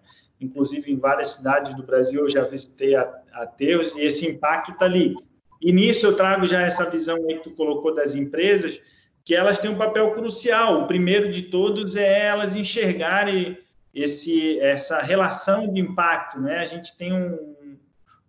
Inclusive, 0.40 0.90
em 0.90 0.98
várias 0.98 1.34
cidades 1.34 1.74
do 1.76 1.84
Brasil 1.84 2.20
eu 2.20 2.28
já 2.28 2.42
visitei 2.42 2.96
aterros 3.32 3.94
e 3.94 4.02
esse 4.02 4.26
impacto 4.26 4.72
está 4.72 4.86
ali. 4.86 5.14
E 5.60 5.72
nisso 5.72 6.04
eu 6.04 6.16
trago 6.16 6.44
já 6.44 6.60
essa 6.60 6.90
visão 6.90 7.24
que 7.24 7.38
tu 7.38 7.52
colocou 7.52 7.94
das 7.94 8.16
empresas, 8.16 8.80
que 9.24 9.34
elas 9.34 9.60
têm 9.60 9.70
um 9.70 9.78
papel 9.78 10.10
crucial. 10.12 10.82
O 10.82 10.86
primeiro 10.88 11.30
de 11.30 11.42
todos 11.42 11.94
é 11.94 12.26
elas 12.26 12.56
enxergarem 12.56 13.56
esse, 13.94 14.58
essa 14.58 15.00
relação 15.00 15.72
de 15.72 15.80
impacto. 15.80 16.40
Né? 16.40 16.58
A 16.58 16.64
gente 16.64 16.96
tem 16.96 17.12
um, 17.12 17.54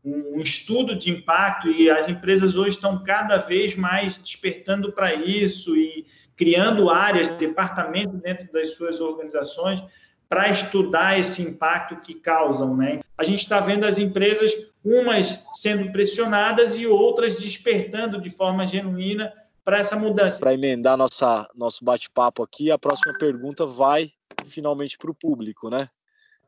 um 0.05 0.39
estudo 0.39 0.95
de 0.95 1.09
impacto 1.09 1.69
e 1.69 1.89
as 1.89 2.07
empresas 2.07 2.55
hoje 2.55 2.71
estão 2.71 3.01
cada 3.03 3.37
vez 3.37 3.75
mais 3.75 4.17
despertando 4.17 4.91
para 4.91 5.15
isso 5.15 5.75
e 5.75 6.05
criando 6.35 6.89
áreas, 6.89 7.29
departamentos 7.31 8.19
dentro 8.21 8.51
das 8.51 8.75
suas 8.75 8.99
organizações 8.99 9.83
para 10.27 10.49
estudar 10.49 11.19
esse 11.19 11.41
impacto 11.41 11.97
que 11.97 12.15
causam, 12.15 12.75
né? 12.75 13.01
A 13.17 13.23
gente 13.23 13.39
está 13.39 13.59
vendo 13.59 13.85
as 13.85 13.97
empresas, 13.97 14.51
umas 14.83 15.39
sendo 15.53 15.91
pressionadas 15.91 16.75
e 16.75 16.87
outras 16.87 17.35
despertando 17.35 18.19
de 18.19 18.31
forma 18.31 18.65
genuína 18.65 19.31
para 19.63 19.77
essa 19.77 19.95
mudança. 19.95 20.39
Para 20.39 20.53
emendar 20.53 20.97
nossa, 20.97 21.47
nosso 21.55 21.85
bate-papo 21.85 22.41
aqui, 22.41 22.71
a 22.71 22.79
próxima 22.79 23.13
pergunta 23.17 23.65
vai 23.65 24.11
finalmente 24.45 24.97
para 24.97 25.11
o 25.11 25.15
público, 25.15 25.69
né? 25.69 25.89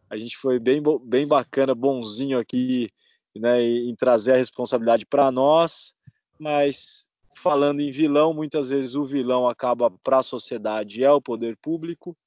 A 0.09 0.17
gente 0.17 0.37
foi 0.37 0.59
bem, 0.59 0.81
bem 1.03 1.27
bacana, 1.27 1.73
bonzinho 1.73 2.39
aqui, 2.39 2.89
né, 3.35 3.61
em 3.61 3.93
trazer 3.95 4.33
a 4.33 4.37
responsabilidade 4.37 5.05
para 5.05 5.31
nós, 5.31 5.95
mas 6.39 7.07
falando 7.35 7.81
em 7.81 7.91
vilão, 7.91 8.33
muitas 8.33 8.69
vezes 8.69 8.95
o 8.95 9.03
vilão 9.03 9.47
acaba 9.47 9.91
para 9.91 10.19
a 10.19 10.23
sociedade 10.23 11.03
é 11.03 11.11
o 11.11 11.21
poder 11.21 11.57
público. 11.57 12.17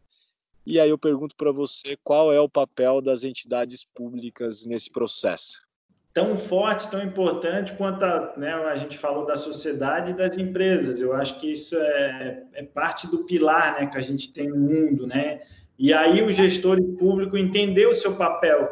E 0.64 0.78
aí 0.78 0.90
eu 0.90 0.98
pergunto 0.98 1.34
para 1.34 1.50
você 1.50 1.96
qual 2.04 2.32
é 2.32 2.38
o 2.38 2.48
papel 2.48 3.00
das 3.00 3.24
entidades 3.24 3.84
públicas 3.94 4.66
nesse 4.66 4.90
processo? 4.90 5.66
Tão 6.12 6.36
forte, 6.36 6.90
tão 6.90 7.02
importante 7.02 7.72
quanto 7.72 8.04
a, 8.04 8.34
né, 8.36 8.52
a 8.52 8.76
gente 8.76 8.98
falou 8.98 9.24
da 9.24 9.36
sociedade 9.36 10.10
e 10.10 10.14
das 10.14 10.36
empresas. 10.36 11.00
Eu 11.00 11.14
acho 11.14 11.40
que 11.40 11.52
isso 11.52 11.74
é, 11.76 12.44
é 12.52 12.62
parte 12.64 13.06
do 13.06 13.24
pilar 13.24 13.80
né, 13.80 13.86
que 13.86 13.96
a 13.96 14.02
gente 14.02 14.32
tem 14.32 14.48
no 14.48 14.56
mundo. 14.56 15.06
Né? 15.06 15.40
E 15.78 15.92
aí 15.92 16.22
o 16.22 16.28
gestor 16.28 16.82
público 16.98 17.36
entender 17.36 17.86
o 17.86 17.94
seu 17.94 18.14
papel. 18.16 18.68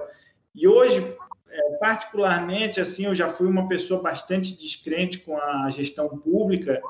E 0.55 0.69
hoje, 0.69 1.17
é, 1.57 1.71
particularmente, 1.77 2.81
assim, 2.81 3.07
eu 3.07 3.15
já 3.15 3.29
fui 3.29 3.47
uma 3.47 3.67
pessoa 3.67 4.03
bastante 4.03 4.55
descrente 4.55 5.19
com 5.19 5.39
a 5.39 5.71
gestão 5.71 6.09
pública, 6.09 6.81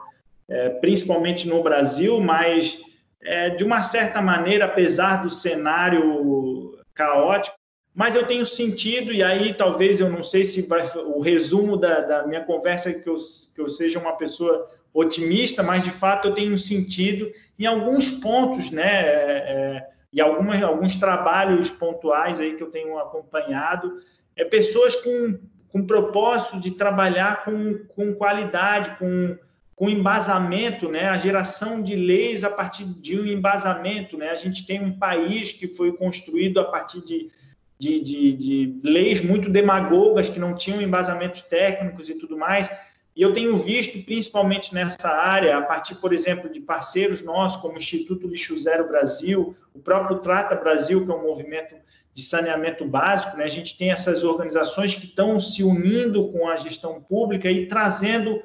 é, 0.48 0.70
principalmente 0.70 1.46
no 1.48 1.62
Brasil, 1.62 2.20
mas 2.20 2.82
é, 3.22 3.50
de 3.50 3.62
uma 3.62 3.82
certa 3.82 4.20
maneira, 4.20 4.64
apesar 4.64 5.22
do 5.22 5.30
cenário 5.30 6.78
caótico, 6.92 7.56
mas 7.94 8.14
eu 8.14 8.26
tenho 8.26 8.44
sentido, 8.44 9.12
e 9.12 9.22
aí 9.22 9.54
talvez 9.54 10.00
eu 10.00 10.10
não 10.10 10.22
sei 10.22 10.44
se 10.44 10.62
vai, 10.62 10.86
o 10.96 11.20
resumo 11.20 11.76
da, 11.76 12.00
da 12.00 12.26
minha 12.26 12.44
conversa 12.44 12.90
é 12.90 12.94
que 12.94 13.08
eu, 13.08 13.16
que 13.54 13.60
eu 13.60 13.68
seja 13.68 13.98
uma 13.98 14.12
pessoa 14.16 14.68
otimista, 14.92 15.62
mas 15.62 15.84
de 15.84 15.90
fato 15.90 16.28
eu 16.28 16.34
tenho 16.34 16.58
sentido 16.58 17.30
em 17.58 17.66
alguns 17.66 18.10
pontos, 18.10 18.70
né? 18.70 19.06
É, 19.06 19.82
é 19.82 19.96
e 20.12 20.20
algumas, 20.20 20.62
alguns 20.62 20.96
trabalhos 20.96 21.68
pontuais 21.68 22.40
aí 22.40 22.54
que 22.54 22.62
eu 22.62 22.70
tenho 22.70 22.98
acompanhado, 22.98 24.00
é 24.36 24.44
pessoas 24.44 24.94
com, 24.96 25.38
com 25.68 25.86
propósito 25.86 26.60
de 26.60 26.72
trabalhar 26.72 27.44
com, 27.44 27.78
com 27.88 28.14
qualidade, 28.14 28.96
com, 28.98 29.36
com 29.74 29.88
embasamento, 29.88 30.90
né? 30.90 31.08
a 31.08 31.18
geração 31.18 31.82
de 31.82 31.96
leis 31.96 32.44
a 32.44 32.50
partir 32.50 32.84
de 32.84 33.18
um 33.18 33.26
embasamento. 33.26 34.16
Né? 34.16 34.28
A 34.28 34.34
gente 34.34 34.66
tem 34.66 34.82
um 34.82 34.98
país 34.98 35.52
que 35.52 35.66
foi 35.66 35.92
construído 35.96 36.60
a 36.60 36.64
partir 36.64 37.02
de, 37.02 37.30
de, 37.78 38.00
de, 38.00 38.32
de 38.32 38.80
leis 38.84 39.20
muito 39.20 39.50
demagogas, 39.50 40.28
que 40.28 40.38
não 40.38 40.54
tinham 40.54 40.82
embasamentos 40.82 41.42
técnicos 41.42 42.08
e 42.08 42.14
tudo 42.14 42.36
mais. 42.36 42.68
E 43.16 43.22
eu 43.22 43.32
tenho 43.32 43.56
visto, 43.56 44.04
principalmente 44.04 44.74
nessa 44.74 45.08
área, 45.08 45.56
a 45.56 45.62
partir, 45.62 45.94
por 45.94 46.12
exemplo, 46.12 46.50
de 46.50 46.60
parceiros 46.60 47.22
nossos, 47.22 47.58
como 47.62 47.74
o 47.74 47.78
Instituto 47.78 48.28
Lixo 48.28 48.56
Zero 48.58 48.86
Brasil, 48.86 49.56
o 49.72 49.78
próprio 49.78 50.18
Trata 50.18 50.54
Brasil, 50.54 51.02
que 51.02 51.10
é 51.10 51.14
um 51.14 51.22
movimento 51.22 51.74
de 52.12 52.22
saneamento 52.22 52.84
básico, 52.84 53.36
né? 53.36 53.44
a 53.44 53.48
gente 53.48 53.76
tem 53.76 53.90
essas 53.90 54.22
organizações 54.22 54.94
que 54.94 55.06
estão 55.06 55.38
se 55.38 55.62
unindo 55.62 56.28
com 56.28 56.48
a 56.48 56.56
gestão 56.56 57.00
pública 57.00 57.50
e 57.50 57.66
trazendo 57.66 58.40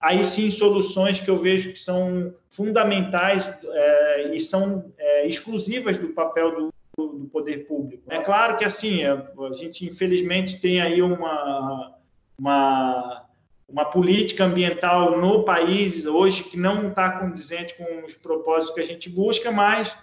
aí 0.00 0.24
sim 0.24 0.50
soluções 0.50 1.20
que 1.20 1.28
eu 1.28 1.36
vejo 1.36 1.72
que 1.72 1.78
são 1.78 2.34
fundamentais 2.48 3.48
é, 3.64 4.34
e 4.34 4.40
são 4.40 4.92
é, 4.98 5.26
exclusivas 5.26 5.98
do 5.98 6.08
papel 6.08 6.54
do, 6.54 6.74
do, 6.96 7.26
poder 7.26 7.66
público. 7.66 8.04
É 8.08 8.20
claro 8.20 8.56
que 8.56 8.64
assim 8.64 9.04
a, 9.04 9.24
gente 9.52 9.84
infelizmente 9.84 10.60
tem 10.60 10.80
aí 10.80 11.02
uma, 11.02 11.96
uma 12.38 13.25
uma 13.68 13.84
política 13.84 14.44
ambiental 14.44 15.18
no 15.18 15.44
país 15.44 16.06
hoje 16.06 16.44
que 16.44 16.56
não 16.56 16.88
está 16.88 17.18
condizente 17.18 17.74
com 17.74 18.04
os 18.04 18.14
propósitos 18.14 18.74
que 18.74 18.80
a 18.80 18.86
gente 18.86 19.08
busca, 19.08 19.50
mas 19.50 19.96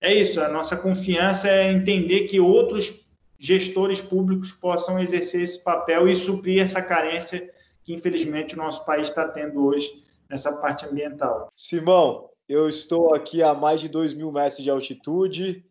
é 0.00 0.14
isso, 0.14 0.40
a 0.40 0.48
nossa 0.48 0.76
confiança 0.76 1.48
é 1.48 1.70
entender 1.70 2.20
que 2.20 2.40
outros 2.40 3.06
gestores 3.38 4.00
públicos 4.00 4.52
possam 4.52 4.98
exercer 4.98 5.42
esse 5.42 5.62
papel 5.62 6.08
e 6.08 6.16
suprir 6.16 6.62
essa 6.62 6.80
carência 6.80 7.50
que, 7.82 7.92
infelizmente, 7.92 8.54
o 8.54 8.58
nosso 8.58 8.84
país 8.84 9.08
está 9.08 9.28
tendo 9.28 9.64
hoje 9.64 10.02
nessa 10.28 10.56
parte 10.60 10.86
ambiental. 10.86 11.50
Simão, 11.54 12.30
eu 12.48 12.68
estou 12.68 13.14
aqui 13.14 13.42
a 13.42 13.54
mais 13.54 13.80
de 13.80 13.88
2 13.88 14.14
mil 14.14 14.32
metros 14.32 14.62
de 14.62 14.70
altitude. 14.70 15.64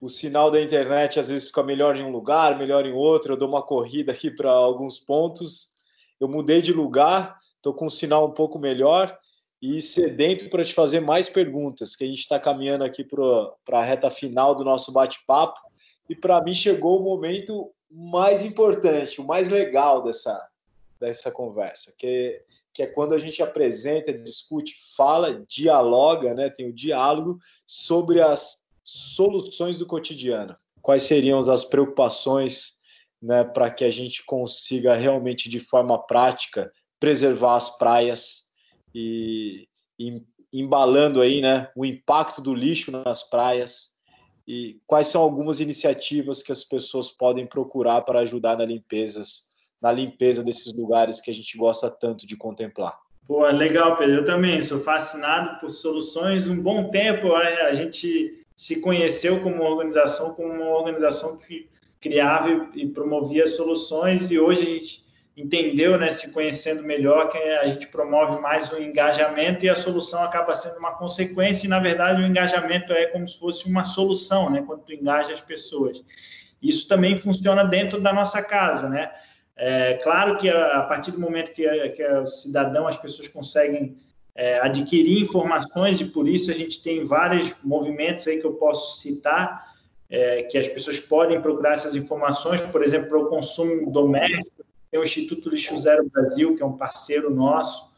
O 0.00 0.08
sinal 0.08 0.50
da 0.50 0.60
internet 0.60 1.18
às 1.18 1.28
vezes 1.28 1.48
fica 1.48 1.62
melhor 1.62 1.96
em 1.96 2.04
um 2.04 2.10
lugar, 2.10 2.58
melhor 2.58 2.84
em 2.84 2.92
outro. 2.92 3.32
Eu 3.32 3.36
dou 3.36 3.48
uma 3.48 3.62
corrida 3.62 4.12
aqui 4.12 4.30
para 4.30 4.50
alguns 4.50 4.98
pontos. 4.98 5.75
Eu 6.20 6.28
mudei 6.28 6.62
de 6.62 6.72
lugar, 6.72 7.38
estou 7.56 7.74
com 7.74 7.86
um 7.86 7.90
sinal 7.90 8.26
um 8.26 8.32
pouco 8.32 8.58
melhor 8.58 9.16
e 9.60 9.80
sedento 9.80 10.48
para 10.50 10.64
te 10.64 10.74
fazer 10.74 11.00
mais 11.00 11.28
perguntas, 11.28 11.96
que 11.96 12.04
a 12.04 12.06
gente 12.06 12.20
está 12.20 12.38
caminhando 12.38 12.84
aqui 12.84 13.04
para 13.04 13.78
a 13.78 13.82
reta 13.82 14.10
final 14.10 14.54
do 14.54 14.64
nosso 14.64 14.92
bate-papo. 14.92 15.60
E 16.08 16.14
para 16.14 16.42
mim 16.42 16.54
chegou 16.54 17.00
o 17.00 17.04
momento 17.04 17.72
mais 17.90 18.44
importante, 18.44 19.20
o 19.20 19.26
mais 19.26 19.48
legal 19.48 20.02
dessa, 20.02 20.46
dessa 21.00 21.30
conversa, 21.30 21.92
que 21.98 22.42
que 22.76 22.82
é 22.82 22.86
quando 22.86 23.14
a 23.14 23.18
gente 23.18 23.42
apresenta, 23.42 24.12
discute, 24.12 24.76
fala, 24.94 25.42
dialoga, 25.48 26.34
né, 26.34 26.50
tem 26.50 26.68
o 26.68 26.74
diálogo 26.74 27.38
sobre 27.66 28.20
as 28.20 28.58
soluções 28.84 29.78
do 29.78 29.86
cotidiano. 29.86 30.54
Quais 30.82 31.04
seriam 31.04 31.40
as 31.50 31.64
preocupações 31.64 32.75
né, 33.26 33.42
para 33.42 33.68
que 33.70 33.84
a 33.84 33.90
gente 33.90 34.24
consiga 34.24 34.94
realmente, 34.94 35.48
de 35.48 35.58
forma 35.58 35.98
prática, 36.06 36.70
preservar 37.00 37.56
as 37.56 37.76
praias 37.76 38.44
e, 38.94 39.66
e 39.98 40.22
embalando 40.52 41.20
aí, 41.20 41.40
né, 41.40 41.68
o 41.74 41.84
impacto 41.84 42.40
do 42.40 42.54
lixo 42.54 42.92
nas 42.92 43.28
praias 43.28 43.96
e 44.46 44.78
quais 44.86 45.08
são 45.08 45.20
algumas 45.20 45.58
iniciativas 45.58 46.40
que 46.40 46.52
as 46.52 46.62
pessoas 46.62 47.10
podem 47.10 47.46
procurar 47.46 48.02
para 48.02 48.20
ajudar 48.20 48.56
na 48.56 48.64
limpezas, 48.64 49.50
na 49.82 49.90
limpeza 49.90 50.44
desses 50.44 50.72
lugares 50.72 51.20
que 51.20 51.30
a 51.30 51.34
gente 51.34 51.58
gosta 51.58 51.90
tanto 51.90 52.28
de 52.28 52.36
contemplar. 52.36 52.96
Pô, 53.26 53.44
legal, 53.48 53.96
Pedro. 53.96 54.18
Eu 54.18 54.24
também 54.24 54.60
sou 54.60 54.78
fascinado 54.78 55.58
por 55.58 55.68
soluções. 55.68 56.48
Um 56.48 56.62
bom 56.62 56.90
tempo 56.90 57.34
a 57.34 57.74
gente 57.74 58.46
se 58.54 58.80
conheceu 58.80 59.42
como 59.42 59.64
organização, 59.64 60.32
como 60.32 60.48
uma 60.48 60.70
organização 60.70 61.36
que 61.36 61.68
criava 62.06 62.68
e 62.74 62.86
promovia 62.86 63.46
soluções, 63.46 64.30
e 64.30 64.38
hoje 64.38 64.62
a 64.62 64.64
gente 64.64 65.06
entendeu, 65.36 65.98
né, 65.98 66.08
se 66.08 66.32
conhecendo 66.32 66.82
melhor, 66.82 67.28
que 67.30 67.36
a 67.36 67.66
gente 67.66 67.88
promove 67.88 68.40
mais 68.40 68.72
o 68.72 68.80
engajamento 68.80 69.64
e 69.64 69.68
a 69.68 69.74
solução 69.74 70.22
acaba 70.22 70.54
sendo 70.54 70.78
uma 70.78 70.92
consequência, 70.92 71.66
e 71.66 71.68
na 71.68 71.80
verdade 71.80 72.22
o 72.22 72.26
engajamento 72.26 72.92
é 72.92 73.06
como 73.06 73.28
se 73.28 73.38
fosse 73.38 73.66
uma 73.66 73.84
solução, 73.84 74.48
né, 74.48 74.62
quando 74.66 74.82
tu 74.82 74.92
engaja 74.92 75.32
as 75.32 75.40
pessoas. 75.40 76.02
Isso 76.62 76.88
também 76.88 77.18
funciona 77.18 77.64
dentro 77.64 78.00
da 78.00 78.12
nossa 78.12 78.42
casa, 78.42 78.88
né? 78.88 79.10
É, 79.56 79.94
claro 79.94 80.36
que 80.36 80.48
a, 80.48 80.82
partir 80.82 81.10
do 81.10 81.20
momento 81.20 81.52
que, 81.52 81.66
que 81.90 82.06
o 82.06 82.26
cidadão, 82.26 82.86
as 82.86 82.96
pessoas 82.96 83.28
conseguem 83.28 83.96
é, 84.34 84.58
adquirir 84.60 85.20
informações, 85.20 86.00
e 86.00 86.04
por 86.04 86.28
isso 86.28 86.50
a 86.50 86.54
gente 86.54 86.82
tem 86.82 87.04
vários 87.04 87.54
movimentos 87.62 88.26
aí 88.26 88.38
que 88.38 88.46
eu 88.46 88.54
posso 88.54 88.98
citar, 89.00 89.75
é, 90.08 90.44
que 90.44 90.56
as 90.56 90.68
pessoas 90.68 91.00
podem 91.00 91.40
procurar 91.40 91.72
essas 91.72 91.96
informações, 91.96 92.60
por 92.60 92.82
exemplo, 92.82 93.08
para 93.08 93.18
o 93.18 93.28
consumo 93.28 93.90
doméstico, 93.90 94.64
tem 94.90 95.00
o 95.00 95.04
Instituto 95.04 95.50
Lixo 95.50 95.76
Zero 95.76 96.08
Brasil, 96.08 96.56
que 96.56 96.62
é 96.62 96.66
um 96.66 96.76
parceiro 96.76 97.34
nosso, 97.34 97.90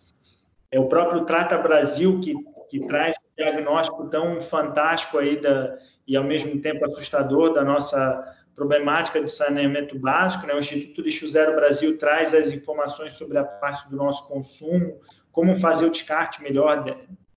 é 0.70 0.80
o 0.80 0.86
próprio 0.86 1.24
Trata 1.24 1.56
Brasil, 1.58 2.20
que, 2.20 2.34
que 2.68 2.80
traz 2.86 3.14
um 3.14 3.42
diagnóstico 3.42 4.08
tão 4.08 4.40
fantástico 4.40 5.18
aí 5.18 5.40
da, 5.40 5.78
e 6.06 6.16
ao 6.16 6.24
mesmo 6.24 6.60
tempo 6.60 6.84
assustador 6.84 7.52
da 7.52 7.64
nossa 7.64 8.36
problemática 8.54 9.22
de 9.22 9.30
saneamento 9.30 9.96
básico, 9.98 10.46
né? 10.46 10.54
O 10.54 10.58
Instituto 10.58 11.02
Lixo 11.02 11.28
Zero 11.28 11.54
Brasil 11.54 11.96
traz 11.96 12.34
as 12.34 12.48
informações 12.50 13.12
sobre 13.12 13.38
a 13.38 13.44
parte 13.44 13.88
do 13.88 13.96
nosso 13.96 14.26
consumo, 14.26 14.98
como 15.30 15.54
fazer 15.56 15.86
o 15.86 15.90
descarte 15.90 16.42
melhor 16.42 16.84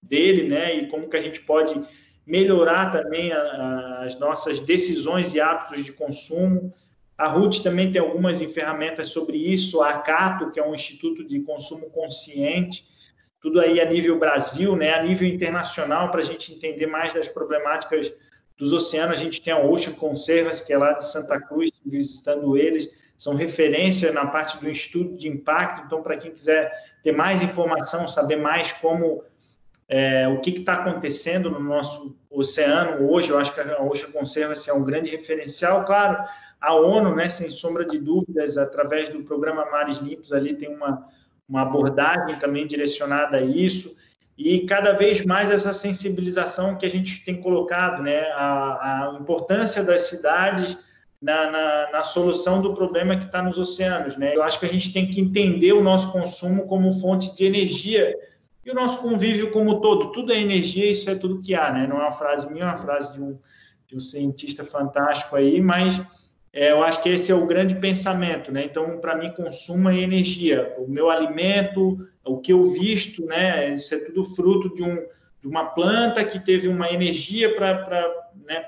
dele, 0.02 0.48
né? 0.48 0.74
E 0.74 0.88
como 0.88 1.08
que 1.08 1.16
a 1.16 1.22
gente 1.22 1.40
pode 1.42 1.80
melhorar 2.26 2.90
também 2.90 3.32
a, 3.32 3.38
a, 3.38 4.04
as 4.04 4.18
nossas 4.18 4.60
decisões 4.60 5.34
e 5.34 5.40
hábitos 5.40 5.84
de 5.84 5.92
consumo. 5.92 6.72
A 7.16 7.28
RUT 7.28 7.62
também 7.62 7.92
tem 7.92 8.00
algumas 8.00 8.40
ferramentas 8.42 9.08
sobre 9.08 9.36
isso, 9.36 9.82
a 9.82 9.90
Acato, 9.90 10.50
que 10.50 10.58
é 10.58 10.66
um 10.66 10.74
instituto 10.74 11.24
de 11.24 11.40
consumo 11.40 11.90
consciente, 11.90 12.86
tudo 13.40 13.60
aí 13.60 13.80
a 13.80 13.84
nível 13.84 14.18
Brasil, 14.18 14.76
né? 14.76 14.94
A 14.94 15.02
nível 15.02 15.28
internacional, 15.28 16.10
para 16.10 16.20
a 16.20 16.24
gente 16.24 16.52
entender 16.52 16.86
mais 16.86 17.12
das 17.12 17.28
problemáticas 17.28 18.12
dos 18.56 18.72
oceanos, 18.72 19.18
a 19.18 19.20
gente 19.20 19.42
tem 19.42 19.52
a 19.52 19.58
Ocean 19.58 19.92
Conservancy, 19.92 20.64
que 20.64 20.72
é 20.72 20.78
lá 20.78 20.92
de 20.92 21.06
Santa 21.06 21.40
Cruz, 21.40 21.70
visitando 21.84 22.56
eles, 22.56 22.88
são 23.18 23.34
referência 23.34 24.12
na 24.12 24.26
parte 24.26 24.58
do 24.58 24.68
estudo 24.68 25.16
de 25.16 25.28
impacto. 25.28 25.84
Então, 25.84 26.02
para 26.02 26.16
quem 26.16 26.30
quiser 26.30 26.72
ter 27.02 27.12
mais 27.12 27.42
informação, 27.42 28.06
saber 28.06 28.36
mais 28.36 28.72
como 28.72 29.24
é, 29.94 30.26
o 30.26 30.40
que 30.40 30.48
está 30.48 30.72
acontecendo 30.72 31.50
no 31.50 31.60
nosso 31.60 32.16
oceano 32.30 33.10
hoje, 33.10 33.28
eu 33.28 33.38
acho 33.38 33.52
que 33.52 33.60
a 33.60 33.82
Ocean 33.82 34.10
Conservancy 34.10 34.70
é 34.70 34.72
um 34.72 34.82
grande 34.82 35.10
referencial. 35.10 35.84
Claro, 35.84 36.24
a 36.58 36.74
ONU, 36.74 37.14
né, 37.14 37.28
sem 37.28 37.50
sombra 37.50 37.84
de 37.84 37.98
dúvidas, 37.98 38.56
através 38.56 39.10
do 39.10 39.22
programa 39.22 39.70
Mares 39.70 39.98
Limpos, 39.98 40.32
ali 40.32 40.54
tem 40.54 40.74
uma, 40.74 41.06
uma 41.46 41.60
abordagem 41.60 42.38
também 42.38 42.66
direcionada 42.66 43.36
a 43.36 43.42
isso 43.42 43.94
e 44.38 44.60
cada 44.60 44.92
vez 44.92 45.26
mais 45.26 45.50
essa 45.50 45.74
sensibilização 45.74 46.74
que 46.78 46.86
a 46.86 46.90
gente 46.90 47.22
tem 47.22 47.38
colocado, 47.38 48.02
né, 48.02 48.22
a, 48.32 49.10
a 49.10 49.18
importância 49.20 49.84
das 49.84 50.02
cidades 50.02 50.74
na, 51.20 51.50
na, 51.50 51.90
na, 51.92 52.02
solução 52.02 52.62
do 52.62 52.72
problema 52.72 53.14
que 53.14 53.26
está 53.26 53.42
nos 53.42 53.58
oceanos, 53.58 54.16
né? 54.16 54.32
Eu 54.34 54.42
acho 54.42 54.58
que 54.58 54.64
a 54.66 54.72
gente 54.72 54.90
tem 54.90 55.06
que 55.08 55.20
entender 55.20 55.74
o 55.74 55.82
nosso 55.82 56.10
consumo 56.10 56.66
como 56.66 56.98
fonte 56.98 57.36
de 57.36 57.44
energia 57.44 58.16
e 58.64 58.70
o 58.70 58.74
nosso 58.74 58.98
convívio 59.00 59.50
como 59.50 59.80
todo. 59.80 60.12
Tudo 60.12 60.32
é 60.32 60.40
energia, 60.40 60.90
isso 60.90 61.10
é 61.10 61.14
tudo 61.14 61.40
que 61.40 61.54
há, 61.54 61.72
né? 61.72 61.86
Não 61.86 61.96
é 61.96 62.02
uma 62.02 62.12
frase 62.12 62.50
minha, 62.50 62.64
é 62.64 62.68
uma 62.68 62.78
frase 62.78 63.12
de 63.12 63.20
um, 63.20 63.38
de 63.86 63.96
um 63.96 64.00
cientista 64.00 64.64
fantástico 64.64 65.36
aí, 65.36 65.60
mas 65.60 66.00
é, 66.52 66.70
eu 66.70 66.82
acho 66.82 67.02
que 67.02 67.08
esse 67.08 67.32
é 67.32 67.34
o 67.34 67.46
grande 67.46 67.74
pensamento, 67.74 68.52
né? 68.52 68.64
Então, 68.64 68.98
para 68.98 69.16
mim, 69.16 69.30
consumo 69.30 69.88
é 69.88 69.98
energia. 69.98 70.74
O 70.78 70.86
meu 70.86 71.10
alimento, 71.10 71.98
o 72.24 72.38
que 72.38 72.52
eu 72.52 72.70
visto, 72.70 73.24
né? 73.24 73.72
Isso 73.72 73.94
é 73.94 73.98
tudo 73.98 74.22
fruto 74.22 74.74
de, 74.74 74.82
um, 74.82 74.98
de 75.42 75.48
uma 75.48 75.66
planta 75.66 76.24
que 76.24 76.38
teve 76.38 76.68
uma 76.68 76.90
energia 76.90 77.54
para 77.54 78.30
né, 78.46 78.60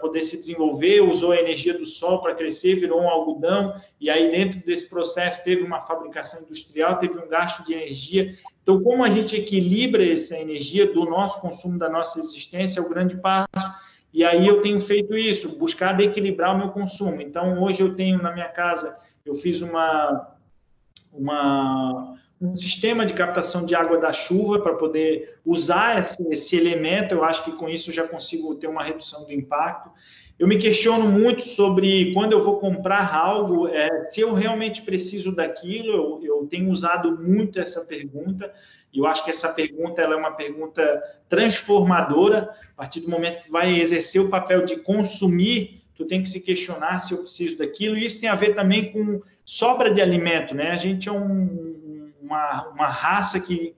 poder 0.00 0.22
se 0.22 0.38
desenvolver, 0.38 1.00
usou 1.00 1.32
a 1.32 1.36
energia 1.36 1.76
do 1.76 1.84
sol 1.84 2.22
para 2.22 2.34
crescer, 2.34 2.76
virou 2.76 3.02
um 3.02 3.08
algodão, 3.08 3.74
e 4.00 4.08
aí 4.08 4.30
dentro 4.30 4.64
desse 4.64 4.88
processo 4.88 5.42
teve 5.42 5.64
uma 5.64 5.80
fabricação 5.80 6.40
industrial, 6.42 6.98
teve 6.98 7.18
um 7.18 7.28
gasto 7.28 7.66
de 7.66 7.74
energia. 7.74 8.32
Então, 8.62 8.80
como 8.80 9.02
a 9.02 9.10
gente 9.10 9.34
equilibra 9.34 10.08
essa 10.08 10.38
energia 10.38 10.92
do 10.92 11.04
nosso 11.04 11.40
consumo, 11.40 11.76
da 11.76 11.88
nossa 11.88 12.20
existência, 12.20 12.78
é 12.78 12.82
o 12.82 12.88
grande 12.88 13.16
passo 13.16 13.90
e 14.12 14.24
aí 14.24 14.46
eu 14.46 14.60
tenho 14.60 14.80
feito 14.80 15.16
isso, 15.16 15.56
buscar 15.56 15.98
equilibrar 16.00 16.54
o 16.54 16.58
meu 16.58 16.70
consumo. 16.70 17.20
Então, 17.20 17.60
hoje 17.60 17.80
eu 17.80 17.94
tenho 17.94 18.22
na 18.22 18.32
minha 18.32 18.48
casa, 18.48 18.96
eu 19.24 19.34
fiz 19.34 19.62
uma, 19.62 20.36
uma, 21.12 22.16
um 22.40 22.56
sistema 22.56 23.04
de 23.04 23.12
captação 23.12 23.66
de 23.66 23.74
água 23.74 23.98
da 23.98 24.12
chuva 24.12 24.60
para 24.60 24.74
poder 24.74 25.38
usar 25.44 26.00
esse, 26.00 26.16
esse 26.30 26.56
elemento. 26.56 27.14
Eu 27.14 27.22
acho 27.22 27.44
que 27.44 27.52
com 27.52 27.68
isso 27.68 27.92
já 27.92 28.08
consigo 28.08 28.54
ter 28.54 28.66
uma 28.66 28.82
redução 28.82 29.24
do 29.24 29.32
impacto. 29.32 29.90
Eu 30.38 30.48
me 30.48 30.56
questiono 30.56 31.06
muito 31.06 31.42
sobre 31.42 32.14
quando 32.14 32.32
eu 32.32 32.42
vou 32.42 32.58
comprar 32.58 33.14
algo, 33.14 33.68
é, 33.68 34.08
se 34.08 34.22
eu 34.22 34.32
realmente 34.32 34.80
preciso 34.80 35.32
daquilo. 35.32 35.92
Eu, 35.92 36.20
eu 36.22 36.46
tenho 36.46 36.70
usado 36.70 37.22
muito 37.22 37.60
essa 37.60 37.84
pergunta. 37.84 38.50
E 38.90 38.98
eu 38.98 39.06
acho 39.06 39.22
que 39.22 39.30
essa 39.30 39.50
pergunta 39.50 40.00
ela 40.00 40.14
é 40.14 40.16
uma 40.16 40.32
pergunta 40.32 40.82
transformadora. 41.28 42.48
A 42.74 42.78
partir 42.78 43.00
do 43.00 43.10
momento 43.10 43.40
que 43.40 43.50
vai 43.50 43.78
exercer 43.78 44.22
o 44.22 44.30
papel 44.30 44.64
de 44.64 44.76
consumir, 44.76 45.82
tu 45.94 46.06
tem 46.06 46.22
que 46.22 46.28
se 46.28 46.40
questionar 46.40 47.00
se 47.00 47.12
eu 47.12 47.18
preciso 47.18 47.58
daquilo. 47.58 47.98
E 47.98 48.06
isso 48.06 48.18
tem 48.18 48.30
a 48.30 48.34
ver 48.34 48.54
também 48.54 48.90
com 48.90 49.20
sobra 49.44 49.92
de 49.92 50.00
alimento, 50.00 50.54
né? 50.54 50.70
A 50.70 50.76
gente 50.76 51.06
é 51.06 51.12
um, 51.12 51.69
uma, 52.30 52.68
uma 52.68 52.86
raça 52.86 53.40
que, 53.40 53.74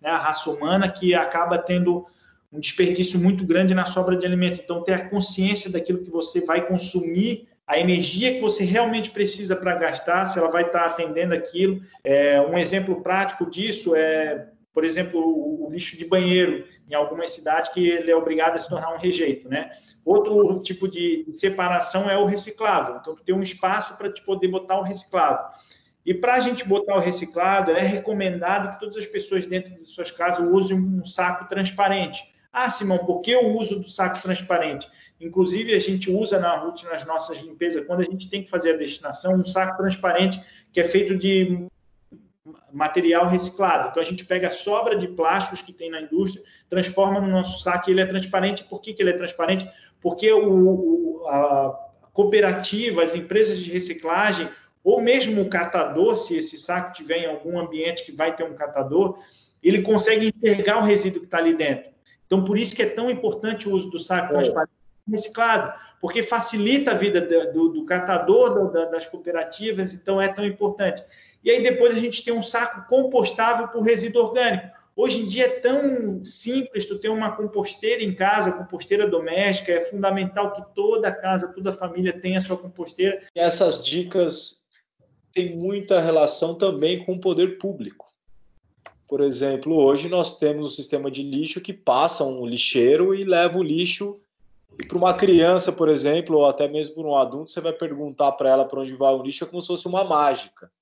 né, 0.00 0.10
a 0.10 0.16
raça 0.16 0.48
humana, 0.48 0.88
que 0.88 1.14
acaba 1.14 1.58
tendo 1.58 2.06
um 2.52 2.60
desperdício 2.60 3.18
muito 3.18 3.44
grande 3.44 3.74
na 3.74 3.84
sobra 3.84 4.16
de 4.16 4.24
alimento. 4.24 4.60
Então, 4.62 4.82
ter 4.82 4.92
a 4.92 5.08
consciência 5.08 5.70
daquilo 5.70 6.02
que 6.02 6.10
você 6.10 6.40
vai 6.44 6.66
consumir 6.66 7.48
a 7.66 7.80
energia 7.80 8.34
que 8.34 8.40
você 8.40 8.64
realmente 8.64 9.10
precisa 9.10 9.56
para 9.56 9.74
gastar, 9.74 10.24
se 10.26 10.38
ela 10.38 10.48
vai 10.48 10.66
estar 10.66 10.86
atendendo 10.86 11.34
aquilo. 11.34 11.82
É, 12.04 12.40
um 12.40 12.56
exemplo 12.56 13.02
prático 13.02 13.50
disso 13.50 13.96
é 13.96 14.46
por 14.76 14.84
exemplo, 14.84 15.18
o, 15.18 15.66
o, 15.66 15.70
lixo 15.70 15.96
de 15.96 16.04
banheiro 16.04 16.66
em 16.86 16.92
algumas 16.92 17.30
cidades 17.30 17.72
que 17.72 17.88
ele 17.88 18.10
é 18.10 18.14
obrigado 18.14 18.56
a 18.56 18.58
se 18.58 18.68
tornar 18.68 18.92
um 18.92 18.98
rejeito, 18.98 19.48
né? 19.48 19.70
Outro 20.04 20.60
tipo 20.60 20.86
de 20.86 21.26
separação 21.32 22.10
é 22.10 22.18
o 22.18 22.26
reciclável. 22.26 22.98
Então, 23.00 23.14
tu 23.14 23.24
tem 23.24 23.34
um 23.34 23.40
espaço 23.40 23.96
para 23.96 24.12
te 24.12 24.20
poder 24.20 24.48
botar 24.48 24.78
o 24.78 24.82
reciclável. 24.82 25.46
E 26.06 26.14
para 26.14 26.34
a 26.34 26.40
gente 26.40 26.64
botar 26.64 26.94
o 26.94 27.00
reciclado, 27.00 27.72
é 27.72 27.82
recomendado 27.82 28.72
que 28.72 28.78
todas 28.78 28.96
as 28.96 29.06
pessoas 29.06 29.44
dentro 29.44 29.74
de 29.74 29.84
suas 29.84 30.08
casas 30.08 30.48
usem 30.48 30.78
um 30.78 31.04
saco 31.04 31.48
transparente. 31.48 32.32
Ah, 32.52 32.70
Simão, 32.70 32.98
por 32.98 33.20
que 33.20 33.34
o 33.34 33.56
uso 33.56 33.80
do 33.80 33.88
saco 33.88 34.22
transparente? 34.22 34.88
Inclusive, 35.20 35.74
a 35.74 35.80
gente 35.80 36.08
usa 36.08 36.38
na 36.38 36.56
rotina 36.56 36.92
nas 36.92 37.04
nossas 37.04 37.38
limpezas, 37.38 37.84
quando 37.84 38.02
a 38.02 38.04
gente 38.04 38.30
tem 38.30 38.44
que 38.44 38.48
fazer 38.48 38.74
a 38.74 38.76
destinação, 38.76 39.34
um 39.34 39.44
saco 39.44 39.76
transparente 39.78 40.40
que 40.72 40.78
é 40.78 40.84
feito 40.84 41.16
de 41.16 41.66
material 42.72 43.26
reciclado. 43.26 43.88
Então 43.88 44.00
a 44.00 44.06
gente 44.06 44.24
pega 44.24 44.46
a 44.46 44.50
sobra 44.50 44.96
de 44.96 45.08
plásticos 45.08 45.60
que 45.60 45.72
tem 45.72 45.90
na 45.90 46.00
indústria, 46.00 46.44
transforma 46.68 47.20
no 47.20 47.28
nosso 47.28 47.60
saco 47.62 47.90
e 47.90 47.92
ele 47.92 48.02
é 48.02 48.06
transparente. 48.06 48.62
Por 48.62 48.80
que, 48.80 48.94
que 48.94 49.02
ele 49.02 49.10
é 49.10 49.16
transparente? 49.16 49.68
Porque 50.00 50.32
o, 50.32 51.26
a 51.26 51.86
cooperativa, 52.12 53.02
as 53.02 53.14
empresas 53.14 53.58
de 53.58 53.70
reciclagem, 53.72 54.48
ou 54.86 55.00
mesmo 55.00 55.42
o 55.42 55.50
catador, 55.50 56.14
se 56.14 56.36
esse 56.36 56.56
saco 56.56 56.92
tiver 56.92 57.16
em 57.16 57.26
algum 57.26 57.58
ambiente 57.58 58.04
que 58.04 58.12
vai 58.12 58.36
ter 58.36 58.44
um 58.44 58.54
catador, 58.54 59.18
ele 59.60 59.82
consegue 59.82 60.32
enxergar 60.32 60.78
o 60.78 60.84
resíduo 60.84 61.18
que 61.18 61.26
está 61.26 61.38
ali 61.38 61.56
dentro. 61.56 61.90
Então, 62.24 62.44
por 62.44 62.56
isso 62.56 62.76
que 62.76 62.82
é 62.82 62.86
tão 62.86 63.10
importante 63.10 63.68
o 63.68 63.72
uso 63.72 63.90
do 63.90 63.98
saco 63.98 64.32
é. 64.32 64.36
transparente 64.36 64.70
reciclado, 65.10 65.72
porque 66.00 66.22
facilita 66.22 66.92
a 66.92 66.94
vida 66.94 67.20
do, 67.52 67.68
do 67.70 67.84
catador, 67.84 68.70
do, 68.70 68.72
das 68.88 69.06
cooperativas, 69.06 69.92
então 69.92 70.22
é 70.22 70.28
tão 70.28 70.46
importante. 70.46 71.02
E 71.42 71.50
aí 71.50 71.60
depois 71.64 71.96
a 71.96 71.98
gente 71.98 72.24
tem 72.24 72.32
um 72.32 72.42
saco 72.42 72.88
compostável 72.88 73.66
por 73.66 73.82
resíduo 73.82 74.22
orgânico. 74.22 74.68
Hoje 74.94 75.20
em 75.20 75.26
dia 75.26 75.46
é 75.46 75.60
tão 75.60 76.24
simples 76.24 76.84
tu 76.84 76.96
ter 76.96 77.08
uma 77.08 77.32
composteira 77.32 78.04
em 78.04 78.14
casa, 78.14 78.52
composteira 78.52 79.08
doméstica, 79.08 79.72
é 79.72 79.80
fundamental 79.82 80.52
que 80.52 80.62
toda 80.76 81.10
casa, 81.10 81.48
toda 81.48 81.72
família 81.72 82.12
tenha 82.12 82.40
sua 82.40 82.56
composteira. 82.56 83.20
Essas 83.34 83.84
dicas 83.84 84.64
têm 85.36 85.54
muita 85.54 86.00
relação 86.00 86.54
também 86.54 87.04
com 87.04 87.12
o 87.12 87.20
poder 87.20 87.58
público. 87.58 88.10
Por 89.06 89.20
exemplo, 89.20 89.76
hoje 89.76 90.08
nós 90.08 90.38
temos 90.38 90.72
um 90.72 90.74
sistema 90.74 91.10
de 91.10 91.22
lixo 91.22 91.60
que 91.60 91.74
passa 91.74 92.24
um 92.24 92.46
lixeiro 92.46 93.14
e 93.14 93.22
leva 93.22 93.58
o 93.58 93.62
lixo 93.62 94.18
e 94.80 94.86
para 94.86 94.96
uma 94.96 95.12
criança, 95.12 95.70
por 95.70 95.90
exemplo, 95.90 96.38
ou 96.38 96.46
até 96.46 96.66
mesmo 96.66 96.94
para 96.94 97.04
um 97.04 97.16
adulto, 97.16 97.50
você 97.50 97.60
vai 97.60 97.74
perguntar 97.74 98.32
para 98.32 98.48
ela 98.48 98.64
para 98.64 98.80
onde 98.80 98.94
vai 98.94 99.12
o 99.12 99.22
lixo 99.22 99.44
é 99.44 99.46
como 99.46 99.60
se 99.60 99.68
fosse 99.68 99.86
uma 99.86 100.04
mágica. 100.04 100.72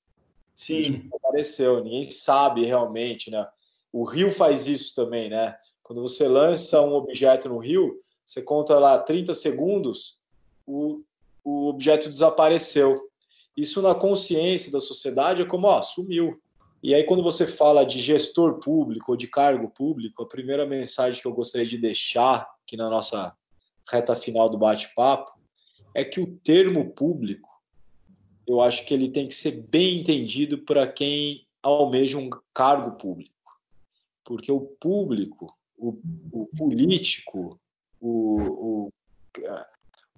Sim. 0.54 1.08
Apareceu, 1.12 1.82
ninguém 1.82 2.04
sabe 2.04 2.64
realmente, 2.64 3.32
né? 3.32 3.48
O 3.92 4.04
rio 4.04 4.30
faz 4.30 4.68
isso 4.68 4.94
também, 4.94 5.28
né? 5.28 5.56
Quando 5.82 6.00
você 6.00 6.28
lança 6.28 6.80
um 6.80 6.94
objeto 6.94 7.48
no 7.48 7.58
rio, 7.58 7.98
você 8.24 8.40
conta 8.40 8.78
lá 8.78 8.98
30 8.98 9.34
segundos, 9.34 10.16
o, 10.64 11.02
o 11.42 11.68
objeto 11.68 12.08
desapareceu. 12.08 13.10
Isso 13.56 13.80
na 13.80 13.94
consciência 13.94 14.72
da 14.72 14.80
sociedade 14.80 15.42
é 15.42 15.44
como, 15.44 15.66
ó, 15.66 15.80
sumiu. 15.80 16.40
E 16.82 16.94
aí, 16.94 17.04
quando 17.04 17.22
você 17.22 17.46
fala 17.46 17.84
de 17.84 18.00
gestor 18.00 18.58
público 18.60 19.12
ou 19.12 19.16
de 19.16 19.26
cargo 19.26 19.70
público, 19.70 20.22
a 20.22 20.28
primeira 20.28 20.66
mensagem 20.66 21.20
que 21.20 21.26
eu 21.26 21.32
gostaria 21.32 21.66
de 21.66 21.78
deixar 21.78 22.46
aqui 22.62 22.76
na 22.76 22.90
nossa 22.90 23.34
reta 23.90 24.14
final 24.16 24.48
do 24.48 24.58
bate-papo 24.58 25.32
é 25.94 26.04
que 26.04 26.20
o 26.20 26.36
termo 26.38 26.90
público, 26.90 27.48
eu 28.46 28.60
acho 28.60 28.84
que 28.84 28.92
ele 28.92 29.10
tem 29.10 29.28
que 29.28 29.34
ser 29.34 29.52
bem 29.52 30.00
entendido 30.00 30.58
para 30.58 30.86
quem 30.86 31.46
almeja 31.62 32.18
um 32.18 32.28
cargo 32.52 32.98
público. 32.98 33.32
Porque 34.24 34.50
o 34.50 34.60
público, 34.60 35.52
o, 35.78 35.98
o 36.32 36.46
político, 36.56 37.58
o, 38.00 38.88
o, 38.88 38.92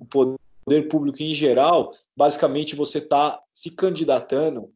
o 0.00 0.04
poder 0.06 0.88
público 0.88 1.22
em 1.22 1.34
geral, 1.34 1.94
basicamente 2.16 2.74
você 2.74 2.98
está 2.98 3.42
se 3.52 3.70
candidatando 3.70 4.72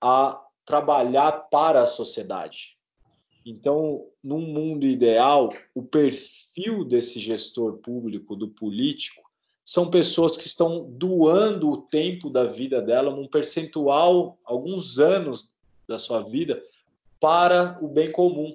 a 0.00 0.42
trabalhar 0.64 1.32
para 1.50 1.82
a 1.82 1.86
sociedade. 1.86 2.76
Então, 3.44 4.06
num 4.22 4.40
mundo 4.40 4.86
ideal, 4.86 5.52
o 5.74 5.82
perfil 5.82 6.84
desse 6.84 7.20
gestor 7.20 7.78
público, 7.78 8.36
do 8.36 8.48
político, 8.48 9.22
são 9.64 9.90
pessoas 9.90 10.36
que 10.36 10.46
estão 10.46 10.88
doando 10.90 11.70
o 11.70 11.82
tempo 11.82 12.28
da 12.28 12.44
vida 12.44 12.80
dela, 12.80 13.14
um 13.14 13.26
percentual, 13.26 14.38
alguns 14.44 14.98
anos 14.98 15.52
da 15.86 15.98
sua 15.98 16.22
vida, 16.22 16.62
para 17.20 17.78
o 17.80 17.88
bem 17.88 18.10
comum. 18.10 18.52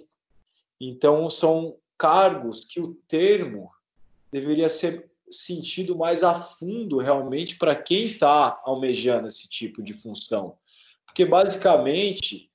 Então, 0.79 1.29
são 1.29 1.77
cargos 1.97 2.63
que 2.63 2.79
o 2.79 2.93
termo 3.07 3.71
deveria 4.31 4.69
ser 4.69 5.09
sentido 5.29 5.95
mais 5.95 6.23
a 6.23 6.35
fundo 6.35 6.97
realmente 6.97 7.57
para 7.57 7.75
quem 7.75 8.05
está 8.05 8.59
almejando 8.63 9.27
esse 9.27 9.49
tipo 9.49 9.81
de 9.81 9.93
função. 9.93 10.57
Porque, 11.05 11.25
basicamente, 11.25 12.49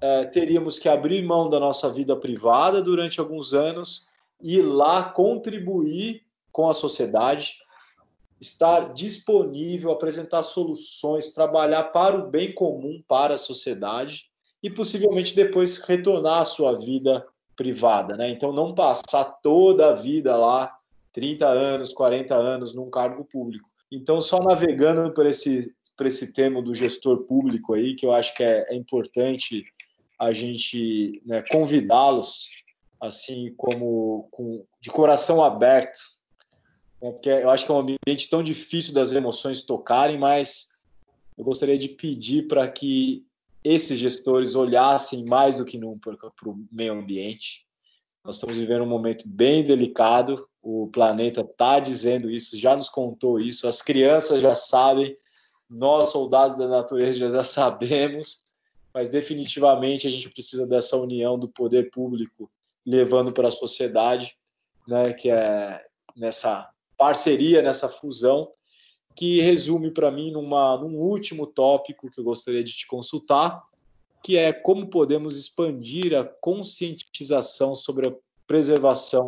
é, 0.00 0.24
teríamos 0.26 0.78
que 0.78 0.88
abrir 0.88 1.22
mão 1.22 1.48
da 1.48 1.58
nossa 1.58 1.90
vida 1.90 2.14
privada 2.16 2.82
durante 2.82 3.20
alguns 3.20 3.54
anos 3.54 4.08
e 4.40 4.60
lá 4.60 5.04
contribuir 5.04 6.22
com 6.52 6.68
a 6.68 6.74
sociedade, 6.74 7.58
estar 8.40 8.92
disponível, 8.92 9.90
apresentar 9.90 10.42
soluções, 10.42 11.32
trabalhar 11.32 11.84
para 11.84 12.16
o 12.16 12.30
bem 12.30 12.52
comum, 12.52 13.02
para 13.08 13.34
a 13.34 13.38
sociedade 13.38 14.24
e 14.62 14.68
possivelmente 14.68 15.34
depois 15.34 15.78
retornar 15.78 16.40
à 16.40 16.44
sua 16.44 16.74
vida 16.74 17.26
privada, 17.56 18.16
né? 18.16 18.30
Então 18.30 18.52
não 18.52 18.74
passar 18.74 19.24
toda 19.42 19.90
a 19.90 19.94
vida 19.94 20.36
lá, 20.36 20.76
30 21.14 21.46
anos, 21.46 21.94
40 21.94 22.34
anos 22.34 22.74
num 22.74 22.90
cargo 22.90 23.24
público. 23.24 23.70
Então 23.90 24.20
só 24.20 24.42
navegando 24.42 25.12
por 25.14 25.24
esse 25.24 25.74
por 25.96 26.06
esse 26.06 26.32
tema 26.32 26.60
do 26.60 26.74
gestor 26.74 27.22
público 27.22 27.72
aí, 27.72 27.94
que 27.94 28.04
eu 28.04 28.12
acho 28.12 28.34
que 28.34 28.42
é, 28.42 28.66
é 28.68 28.74
importante 28.74 29.64
a 30.18 30.32
gente 30.32 31.22
né, 31.24 31.42
convidá-los, 31.50 32.48
assim 33.00 33.54
como 33.56 34.28
com, 34.32 34.64
de 34.80 34.90
coração 34.90 35.42
aberto, 35.42 35.98
né, 37.00 37.12
porque 37.12 37.28
eu 37.28 37.48
acho 37.48 37.64
que 37.64 37.70
é 37.70 37.74
um 37.74 37.78
ambiente 37.78 38.28
tão 38.28 38.42
difícil 38.42 38.92
das 38.92 39.14
emoções 39.14 39.62
tocarem, 39.62 40.18
mas 40.18 40.70
eu 41.38 41.44
gostaria 41.44 41.78
de 41.78 41.88
pedir 41.88 42.48
para 42.48 42.68
que 42.68 43.24
esses 43.62 43.98
gestores 43.98 44.54
olhassem 44.54 45.24
mais 45.24 45.58
do 45.58 45.64
que 45.64 45.78
nunca 45.78 46.10
para 46.16 46.48
o 46.48 46.64
meio 46.70 46.92
ambiente. 46.92 47.64
Nós 48.24 48.36
estamos 48.36 48.56
vivendo 48.56 48.84
um 48.84 48.88
momento 48.88 49.28
bem 49.28 49.62
delicado, 49.62 50.48
o 50.62 50.88
planeta 50.90 51.42
está 51.42 51.78
dizendo 51.78 52.30
isso, 52.30 52.56
já 52.56 52.74
nos 52.74 52.88
contou 52.88 53.38
isso, 53.38 53.68
as 53.68 53.82
crianças 53.82 54.40
já 54.40 54.54
sabem, 54.54 55.14
nós, 55.68 56.08
soldados 56.08 56.56
da 56.56 56.66
natureza, 56.66 57.30
já 57.30 57.44
sabemos, 57.44 58.42
mas 58.94 59.10
definitivamente 59.10 60.06
a 60.06 60.10
gente 60.10 60.30
precisa 60.30 60.66
dessa 60.66 60.96
união 60.96 61.38
do 61.38 61.48
poder 61.48 61.90
público 61.90 62.50
levando 62.86 63.30
para 63.30 63.48
a 63.48 63.52
sociedade, 63.52 64.34
né, 64.88 65.12
que 65.12 65.28
é 65.28 65.84
nessa 66.16 66.70
parceria, 66.96 67.60
nessa 67.60 67.90
fusão, 67.90 68.50
que 69.14 69.40
resume 69.42 69.90
para 69.90 70.10
mim 70.10 70.32
numa, 70.32 70.78
num 70.78 70.96
último 70.96 71.46
tópico 71.46 72.10
que 72.10 72.20
eu 72.20 72.24
gostaria 72.24 72.64
de 72.64 72.72
te 72.72 72.86
consultar, 72.86 73.62
que 74.24 74.38
é 74.38 74.54
como 74.54 74.86
podemos 74.86 75.36
expandir 75.36 76.18
a 76.18 76.24
conscientização 76.24 77.76
sobre 77.76 78.08
a 78.08 78.12
preservação 78.46 79.26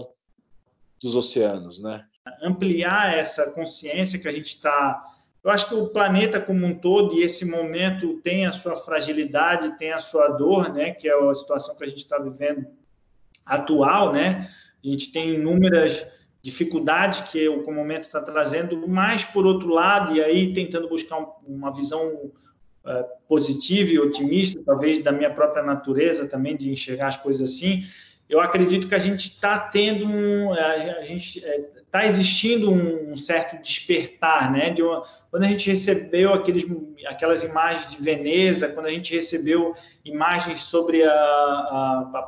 dos 0.98 1.14
oceanos, 1.14 1.82
né? 1.82 2.06
Ampliar 2.42 3.14
essa 3.14 3.50
consciência 3.50 4.18
que 4.18 4.26
a 4.26 4.32
gente 4.32 4.54
está 4.54 5.12
eu 5.44 5.50
acho 5.52 5.68
que 5.68 5.74
o 5.76 5.86
planeta 5.86 6.40
como 6.40 6.66
um 6.66 6.74
todo 6.74 7.14
e 7.14 7.22
esse 7.22 7.44
momento 7.44 8.20
tem 8.20 8.46
a 8.46 8.52
sua 8.52 8.74
fragilidade, 8.74 9.78
tem 9.78 9.92
a 9.92 9.98
sua 9.98 10.26
dor, 10.26 10.72
né? 10.72 10.90
Que 10.90 11.08
é 11.08 11.12
a 11.12 11.34
situação 11.34 11.76
que 11.76 11.84
a 11.84 11.86
gente 11.86 11.98
está 11.98 12.18
vivendo 12.18 12.66
atual, 13.44 14.12
né? 14.12 14.50
A 14.84 14.88
gente 14.88 15.12
tem 15.12 15.34
inúmeras 15.34 16.04
dificuldades 16.42 17.20
que 17.30 17.48
o 17.48 17.72
momento 17.72 18.04
está 18.04 18.20
trazendo, 18.20 18.88
mas 18.88 19.24
por 19.24 19.46
outro 19.46 19.68
lado, 19.68 20.16
e 20.16 20.20
aí 20.20 20.52
tentando 20.52 20.88
buscar 20.88 21.16
uma 21.46 21.72
visão 21.72 22.32
uh, 22.86 23.04
positiva 23.28 23.90
e 23.90 23.98
otimista, 23.98 24.62
talvez 24.64 25.02
da 25.02 25.12
minha 25.12 25.30
própria 25.30 25.62
natureza 25.62 26.26
também 26.26 26.56
de 26.56 26.70
enxergar 26.70 27.08
as 27.08 27.16
coisas 27.16 27.50
assim, 27.50 27.84
eu 28.28 28.40
acredito 28.40 28.88
que 28.88 28.94
a 28.94 28.98
gente 28.98 29.28
está 29.28 29.58
tendo 29.58 30.04
um, 30.06 30.52
a, 30.52 31.04
gente 31.04 31.38
está 31.38 32.02
é, 32.02 32.06
existindo 32.06 32.72
um 32.72 33.16
certo 33.16 33.60
despertar, 33.62 34.50
né? 34.50 34.70
De 34.70 34.82
uma, 34.82 35.04
quando 35.30 35.44
a 35.44 35.48
gente 35.48 35.70
recebeu 35.70 36.34
aqueles, 36.34 36.64
aquelas 37.06 37.44
imagens 37.44 37.90
de 37.90 38.02
Veneza, 38.02 38.68
quando 38.68 38.86
a 38.86 38.90
gente 38.90 39.14
recebeu 39.14 39.74
imagens 40.04 40.60
sobre 40.60 41.04
a, 41.04 41.12
a, 41.12 42.10
a 42.14 42.22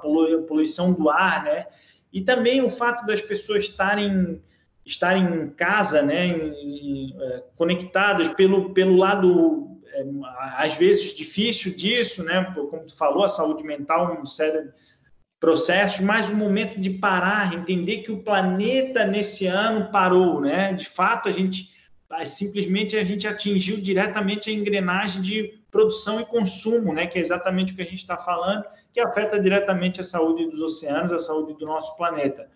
poluição 0.46 0.92
do 0.92 1.10
ar, 1.10 1.42
né? 1.42 1.66
E 2.12 2.20
também 2.20 2.62
o 2.62 2.70
fato 2.70 3.04
das 3.04 3.20
pessoas 3.20 3.64
estarem 3.64 4.40
estarem 4.86 5.24
em 5.24 5.50
casa, 5.50 6.00
né? 6.00 6.26
Em, 6.26 7.10
em, 7.10 7.16
é, 7.20 7.42
conectadas 7.56 8.28
pelo 8.28 8.72
pelo 8.72 8.96
lado 8.96 9.67
é, 9.98 10.64
às 10.64 10.74
vezes 10.74 11.14
difícil 11.14 11.74
disso, 11.74 12.22
né? 12.22 12.52
Como 12.54 12.86
tu 12.86 12.96
falou, 12.96 13.24
a 13.24 13.28
saúde 13.28 13.64
mental, 13.64 14.18
um 14.20 14.26
sério 14.26 14.72
processos, 15.40 16.00
mas 16.00 16.28
o 16.28 16.34
momento 16.34 16.80
de 16.80 16.90
parar, 16.90 17.54
entender 17.54 17.98
que 17.98 18.10
o 18.10 18.22
planeta 18.22 19.04
nesse 19.04 19.46
ano 19.46 19.90
parou, 19.90 20.40
né? 20.40 20.72
De 20.72 20.86
fato, 20.86 21.28
a 21.28 21.32
gente 21.32 21.76
simplesmente 22.24 22.96
a 22.96 23.04
gente 23.04 23.26
atingiu 23.26 23.80
diretamente 23.80 24.48
a 24.48 24.52
engrenagem 24.52 25.20
de 25.20 25.60
produção 25.70 26.20
e 26.20 26.24
consumo, 26.24 26.92
né? 26.92 27.06
Que 27.06 27.18
é 27.18 27.20
exatamente 27.20 27.72
o 27.72 27.76
que 27.76 27.82
a 27.82 27.86
gente 27.86 27.98
está 27.98 28.16
falando, 28.16 28.64
que 28.92 28.98
afeta 28.98 29.38
diretamente 29.40 30.00
a 30.00 30.04
saúde 30.04 30.46
dos 30.46 30.60
oceanos, 30.60 31.12
a 31.12 31.18
saúde 31.18 31.54
do 31.54 31.66
nosso 31.66 31.96
planeta. 31.96 32.48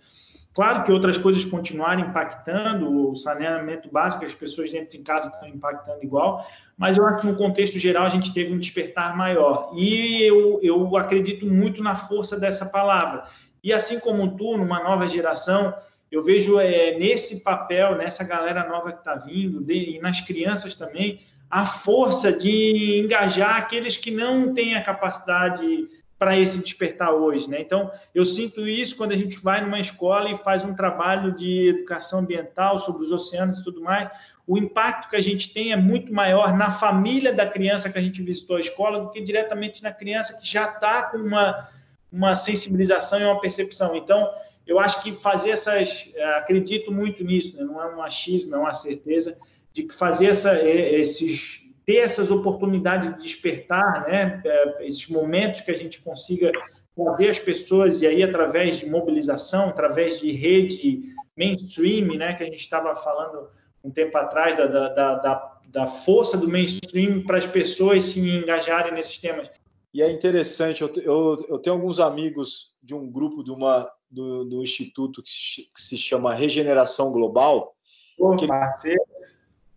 Claro 0.55 0.85
que 0.85 0.93
outras 0.93 1.17
coisas 1.17 1.45
continuaram 1.45 2.03
impactando, 2.03 3.11
o 3.11 3.17
saneamento 3.17 3.91
básico, 3.91 4.25
as 4.25 4.35
pessoas 4.35 4.71
dentro 4.71 4.99
de 4.99 4.99
casa 4.99 5.29
estão 5.29 5.49
impactando 5.49 6.03
igual, 6.03 6.47
mas 6.77 6.99
eu 6.99 7.07
acho 7.07 7.23
que 7.23 7.27
no 7.27 7.37
contexto 7.37 7.79
geral 7.79 8.05
a 8.05 8.11
gente 8.11 8.35
teve 8.35 8.53
um 8.53 8.59
despertar 8.59 9.17
maior. 9.17 9.73
E 9.75 10.23
eu, 10.23 10.61
eu 10.63 10.97
acredito 10.97 11.47
muito 11.47 11.83
na 11.83 11.97
força 11.97 12.39
dessa 12.39 12.67
palavra. 12.67 13.25
E 13.65 13.73
assim 13.73 13.99
como 13.99 14.37
tu, 14.37 14.59
numa 14.59 14.83
nova 14.83 15.09
geração, 15.09 15.75
eu 16.11 16.23
vejo 16.23 16.61
é, 16.61 16.99
nesse 16.99 17.41
papel, 17.41 17.97
nessa 17.97 18.23
galera 18.23 18.69
nova 18.69 18.93
que 18.93 18.99
está 18.99 19.15
vindo, 19.15 19.63
de, 19.63 19.97
e 19.97 20.01
nas 20.01 20.21
crianças 20.21 20.75
também, 20.75 21.21
a 21.49 21.65
força 21.65 22.31
de 22.31 23.01
engajar 23.01 23.57
aqueles 23.57 23.97
que 23.97 24.11
não 24.11 24.53
têm 24.53 24.75
a 24.75 24.83
capacidade 24.83 25.87
para 26.23 26.39
esse 26.39 26.63
despertar 26.63 27.13
hoje, 27.13 27.51
né? 27.51 27.61
Então, 27.61 27.91
eu 28.15 28.25
sinto 28.25 28.65
isso 28.65 28.95
quando 28.95 29.11
a 29.11 29.17
gente 29.17 29.41
vai 29.41 29.61
numa 29.61 29.81
escola 29.81 30.31
e 30.31 30.37
faz 30.37 30.65
um 30.65 30.73
trabalho 30.73 31.35
de 31.35 31.71
educação 31.71 32.21
ambiental 32.21 32.79
sobre 32.79 33.03
os 33.03 33.11
oceanos 33.11 33.59
e 33.59 33.65
tudo 33.65 33.81
mais. 33.83 34.09
O 34.47 34.57
impacto 34.57 35.11
que 35.11 35.17
a 35.17 35.21
gente 35.21 35.53
tem 35.53 35.73
é 35.73 35.77
muito 35.77 36.15
maior 36.15 36.57
na 36.57 36.71
família 36.71 37.33
da 37.33 37.45
criança 37.45 37.91
que 37.91 37.99
a 37.99 38.01
gente 38.01 38.23
visitou 38.23 38.55
a 38.55 38.61
escola 38.61 39.01
do 39.01 39.11
que 39.11 39.21
diretamente 39.21 39.83
na 39.83 39.93
criança 39.93 40.39
que 40.39 40.47
já 40.47 40.69
está 40.71 41.03
com 41.03 41.19
uma, 41.19 41.69
uma 42.13 42.37
sensibilização 42.37 43.19
e 43.19 43.25
uma 43.25 43.41
percepção. 43.41 43.97
Então, 43.97 44.31
eu 44.65 44.79
acho 44.79 45.03
que 45.03 45.11
fazer 45.11 45.51
essas. 45.51 46.09
Acredito 46.37 46.93
muito 46.93 47.25
nisso, 47.25 47.57
né? 47.57 47.65
não 47.65 47.83
é 47.83 47.97
um 47.97 48.01
achismo, 48.01 48.55
é 48.55 48.59
uma 48.59 48.73
certeza 48.73 49.37
de 49.73 49.83
que 49.83 49.93
fazer 49.93 50.27
essa, 50.27 50.63
esses 50.63 51.62
ter 51.85 51.97
essas 51.97 52.31
oportunidades 52.31 53.15
de 53.17 53.23
despertar, 53.23 54.07
né, 54.07 54.41
é, 54.45 54.87
esses 54.87 55.09
momentos 55.09 55.61
que 55.63 55.71
a 55.71 55.75
gente 55.75 56.01
consiga 56.01 56.53
fazer 56.97 57.31
as 57.31 57.39
pessoas, 57.39 58.03
e 58.03 58.07
aí 58.07 58.23
através 58.23 58.77
de 58.77 58.89
mobilização, 58.89 59.71
através 59.71 60.21
de 60.21 60.31
rede 60.31 61.15
mainstream, 61.37 62.17
né, 62.17 62.35
que 62.35 62.43
a 62.43 62.47
gente 62.47 62.61
estava 62.61 62.95
falando 62.95 63.49
um 63.83 63.91
tempo 63.91 64.17
atrás, 64.17 64.55
da, 64.57 64.67
da, 64.67 65.15
da, 65.17 65.59
da 65.67 65.87
força 65.87 66.37
do 66.37 66.49
mainstream 66.49 67.23
para 67.25 67.39
as 67.39 67.47
pessoas 67.47 68.03
se 68.05 68.21
engajarem 68.21 68.93
nesses 68.93 69.19
temas. 69.19 69.51
E 69.93 70.03
é 70.03 70.11
interessante, 70.11 70.83
eu, 70.83 70.91
eu, 71.03 71.47
eu 71.49 71.59
tenho 71.59 71.77
alguns 71.77 71.99
amigos 71.99 72.75
de 72.83 72.95
um 72.95 73.11
grupo 73.11 73.43
de 73.43 73.51
uma, 73.51 73.91
do, 74.11 74.45
do 74.45 74.63
instituto 74.63 75.23
que 75.23 75.31
se, 75.31 75.63
que 75.75 75.81
se 75.81 75.99
chama 75.99 76.35
Regeneração 76.35 77.11
Global. 77.11 77.75
Pô, 78.17 78.37
que, 78.37 78.47
parceiro. 78.47 79.03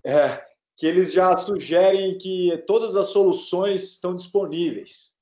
É, 0.04 0.41
que 0.77 0.85
eles 0.85 1.13
já 1.13 1.35
sugerem 1.38 2.17
que 2.17 2.57
todas 2.67 2.95
as 2.95 3.07
soluções 3.07 3.83
estão 3.83 4.13
disponíveis. 4.13 5.15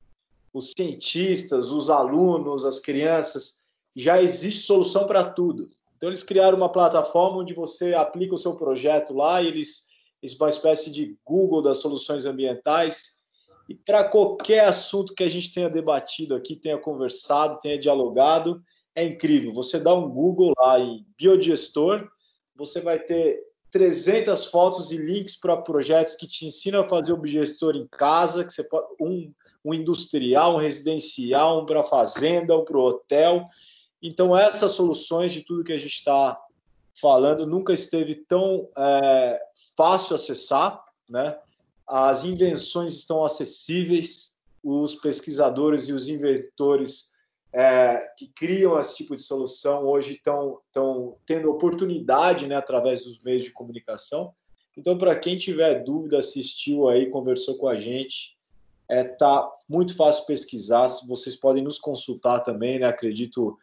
Os 0.52 0.72
cientistas, 0.76 1.72
os 1.72 1.90
alunos, 1.90 2.66
as 2.66 2.80
crianças, 2.80 3.64
já 3.96 4.22
existe 4.22 4.66
solução 4.66 5.06
para 5.06 5.24
tudo. 5.24 5.68
Então, 5.96 6.10
eles 6.10 6.24
criaram 6.24 6.58
uma 6.58 6.72
plataforma 6.72 7.38
onde 7.38 7.54
você 7.54 7.94
aplica 7.94 8.36
o 8.36 8.38
seu 8.38 8.56
projeto 8.56 9.14
lá 9.14 9.42
e 9.42 9.48
eles, 9.48 9.88
eles 10.22 10.36
uma 10.36 10.50
espécie 10.50 10.92
de 10.92 11.18
Google 11.24 11.62
das 11.62 11.78
soluções 11.78 12.26
ambientais. 12.26 13.22
E 13.70 13.76
para 13.76 14.04
qualquer 14.04 14.66
assunto 14.66 15.14
que 15.16 15.24
a 15.24 15.30
gente 15.30 15.54
tenha 15.54 15.70
debatido 15.70 16.36
aqui, 16.36 16.56
tenha 16.56 16.78
conversado, 16.78 17.60
tenha 17.60 17.80
dialogado, 17.80 18.62
é 18.96 19.06
incrível. 19.06 19.54
Você 19.54 19.80
dá 19.80 19.94
um 19.94 20.10
Google 20.10 20.54
lá 20.60 20.80
em 20.80 21.06
biodigestor, 21.18 22.08
você 22.56 22.82
vai 22.82 23.00
ter 23.00 23.42
300 23.74 24.46
fotos 24.46 24.92
e 24.92 24.98
links 24.98 25.36
para 25.36 25.58
projetos 25.58 26.14
que 26.14 26.28
te 26.28 26.46
ensinam 26.46 26.82
a 26.82 26.88
fazer 26.88 27.12
o 27.12 27.18
biodigestor 27.18 27.76
em 27.76 27.88
casa, 27.88 28.46
que 28.46 28.54
você 28.54 28.64
pode, 28.64 28.86
um, 29.02 29.34
um 29.66 29.74
industrial, 29.74 30.54
um 30.54 30.60
residencial, 30.60 31.60
um 31.60 31.66
para 31.66 31.84
fazenda, 31.84 32.56
um 32.56 32.64
para 32.64 32.78
o 32.78 32.82
hotel. 32.82 33.48
Então, 34.00 34.38
essas 34.38 34.74
soluções 34.74 35.34
de 35.34 35.42
tudo 35.42 35.64
que 35.64 35.74
a 35.74 35.80
gente 35.80 35.96
está 35.96 36.40
falando 37.02 37.48
nunca 37.48 37.74
esteve 37.74 38.14
tão 38.14 38.70
é, 38.78 39.42
fácil 39.76 40.16
acessar, 40.16 40.80
né? 41.10 41.36
As 41.88 42.26
invenções 42.26 42.94
estão 42.94 43.26
acessíveis, 43.26 44.36
os 44.64 44.94
pesquisadores 44.94 45.88
e 45.88 45.94
os 45.94 46.08
inventores 46.08 47.13
é, 47.54 48.12
que 48.18 48.28
criam 48.30 48.80
esse 48.80 48.98
tipo 48.98 49.16
de 49.16 49.22
solução 49.22 49.86
hoje 49.86 50.14
estão, 50.14 50.60
tendo 51.26 51.52
oportunidade 51.52 52.48
né, 52.48 52.56
através 52.56 53.06
dos 53.06 53.22
meios 53.22 53.44
de 53.44 53.52
comunicação. 53.52 54.34
Então, 54.76 54.98
para 54.98 55.16
quem 55.16 55.38
tiver 55.38 55.84
dúvida, 55.84 56.18
assistiu 56.18 56.90
aí, 56.90 57.12
conversou 57.12 57.56
com 57.58 57.68
a 57.68 57.76
gente, 57.76 58.36
é, 58.90 59.04
tá 59.04 59.48
muito 59.70 59.96
fácil 59.96 60.26
pesquisar. 60.26 60.88
Vocês 61.08 61.36
podem 61.36 61.64
nos 61.64 61.78
consultar 61.78 62.40
também, 62.40 62.80
né? 62.80 62.88
Acredito 62.88 63.56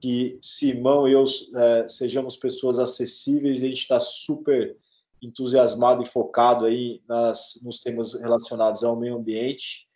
que 0.00 0.38
Simão 0.40 1.06
e 1.06 1.12
eu 1.12 1.24
é, 1.54 1.88
sejamos 1.88 2.36
pessoas 2.36 2.78
acessíveis 2.78 3.60
e 3.60 3.66
a 3.66 3.68
gente 3.68 3.80
está 3.82 4.00
super 4.00 4.74
entusiasmado 5.20 6.02
e 6.02 6.06
focado 6.06 6.64
aí 6.64 7.02
nas, 7.06 7.60
nos 7.62 7.80
temas 7.80 8.14
relacionados 8.14 8.82
ao 8.82 8.96
meio 8.96 9.16
ambiente 9.16 9.86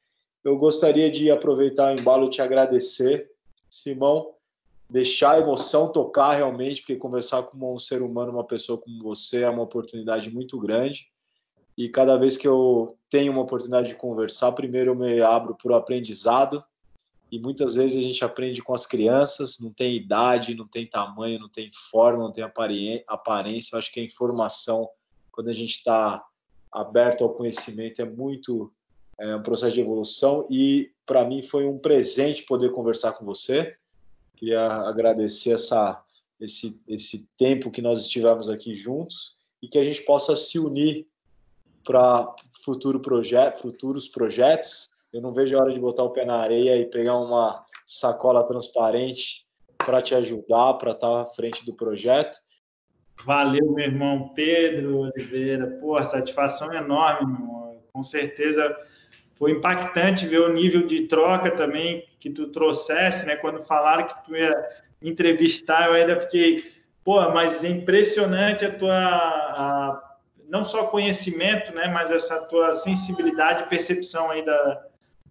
eu 0.46 0.56
gostaria 0.56 1.10
de 1.10 1.28
aproveitar 1.28 1.92
o 1.92 2.00
embalo 2.00 2.26
e 2.28 2.30
te 2.30 2.40
agradecer, 2.40 3.28
Simão, 3.68 4.32
deixar 4.88 5.32
a 5.32 5.40
emoção 5.40 5.90
tocar 5.90 6.36
realmente, 6.36 6.82
porque 6.82 6.94
conversar 6.94 7.42
com 7.42 7.74
um 7.74 7.80
ser 7.80 8.00
humano, 8.00 8.30
uma 8.30 8.44
pessoa 8.44 8.78
como 8.78 9.02
você, 9.02 9.42
é 9.42 9.50
uma 9.50 9.64
oportunidade 9.64 10.32
muito 10.32 10.56
grande. 10.60 11.08
E 11.76 11.88
cada 11.88 12.16
vez 12.16 12.36
que 12.36 12.46
eu 12.46 12.96
tenho 13.10 13.32
uma 13.32 13.42
oportunidade 13.42 13.88
de 13.88 13.96
conversar, 13.96 14.52
primeiro 14.52 14.92
eu 14.92 14.94
me 14.94 15.20
abro 15.20 15.56
para 15.60 15.72
o 15.72 15.74
aprendizado. 15.74 16.62
E 17.30 17.40
muitas 17.40 17.74
vezes 17.74 17.98
a 17.98 18.06
gente 18.06 18.24
aprende 18.24 18.62
com 18.62 18.72
as 18.72 18.86
crianças, 18.86 19.58
não 19.58 19.72
tem 19.72 19.96
idade, 19.96 20.54
não 20.54 20.68
tem 20.68 20.86
tamanho, 20.86 21.40
não 21.40 21.48
tem 21.48 21.72
forma, 21.90 22.22
não 22.22 22.30
tem 22.30 22.44
aparência. 22.44 23.74
Eu 23.74 23.80
acho 23.80 23.92
que 23.92 23.98
a 23.98 24.04
informação, 24.04 24.88
quando 25.32 25.48
a 25.48 25.52
gente 25.52 25.72
está 25.72 26.24
aberto 26.70 27.24
ao 27.24 27.34
conhecimento, 27.34 28.00
é 28.00 28.04
muito 28.04 28.72
é 29.18 29.34
um 29.34 29.42
processo 29.42 29.74
de 29.74 29.80
evolução 29.80 30.46
e 30.50 30.90
para 31.06 31.24
mim 31.24 31.42
foi 31.42 31.66
um 31.66 31.78
presente 31.78 32.42
poder 32.42 32.70
conversar 32.72 33.12
com 33.12 33.24
você. 33.24 33.76
Queria 34.36 34.66
agradecer 34.66 35.52
essa, 35.52 36.02
esse, 36.40 36.80
esse 36.86 37.28
tempo 37.38 37.70
que 37.70 37.80
nós 37.80 38.02
estivemos 38.02 38.50
aqui 38.50 38.76
juntos 38.76 39.36
e 39.62 39.68
que 39.68 39.78
a 39.78 39.84
gente 39.84 40.02
possa 40.02 40.36
se 40.36 40.58
unir 40.58 41.06
para 41.82 42.34
futuro 42.64 43.00
proje 43.00 43.36
futuros 43.60 44.08
projetos. 44.08 44.88
Eu 45.12 45.22
não 45.22 45.32
vejo 45.32 45.56
a 45.56 45.62
hora 45.62 45.72
de 45.72 45.80
botar 45.80 46.02
o 46.02 46.10
pé 46.10 46.24
na 46.24 46.36
areia 46.36 46.76
e 46.76 46.84
pegar 46.84 47.16
uma 47.16 47.64
sacola 47.86 48.44
transparente 48.44 49.46
para 49.78 50.02
te 50.02 50.14
ajudar, 50.14 50.74
para 50.74 50.90
estar 50.90 51.08
tá 51.08 51.22
à 51.22 51.26
frente 51.26 51.64
do 51.64 51.72
projeto. 51.72 52.36
Valeu, 53.24 53.72
meu 53.72 53.84
irmão 53.84 54.32
Pedro 54.34 54.98
Oliveira. 54.98 55.78
Pô, 55.80 56.02
satisfação 56.04 56.72
enorme, 56.74 57.32
irmão. 57.32 57.82
Com 57.92 58.02
certeza 58.02 58.76
foi 59.36 59.52
impactante 59.52 60.26
ver 60.26 60.40
o 60.40 60.52
nível 60.52 60.86
de 60.86 61.02
troca 61.02 61.50
também 61.50 62.04
que 62.18 62.30
tu 62.30 62.48
trouxesse, 62.48 63.26
né? 63.26 63.36
Quando 63.36 63.62
falaram 63.62 64.06
que 64.06 64.24
tu 64.24 64.34
ia 64.34 64.52
entrevistar, 65.00 65.88
eu 65.88 65.92
ainda 65.92 66.18
fiquei, 66.18 66.64
pô, 67.04 67.20
mas 67.30 67.62
é 67.62 67.68
impressionante 67.68 68.64
a 68.64 68.74
tua, 68.74 68.96
a, 68.96 70.16
não 70.48 70.64
só 70.64 70.86
conhecimento, 70.86 71.74
né? 71.74 71.86
Mas 71.86 72.10
essa 72.10 72.46
tua 72.46 72.72
sensibilidade 72.72 73.64
e 73.64 73.66
percepção 73.66 74.30
aí 74.30 74.42
da, 74.42 74.82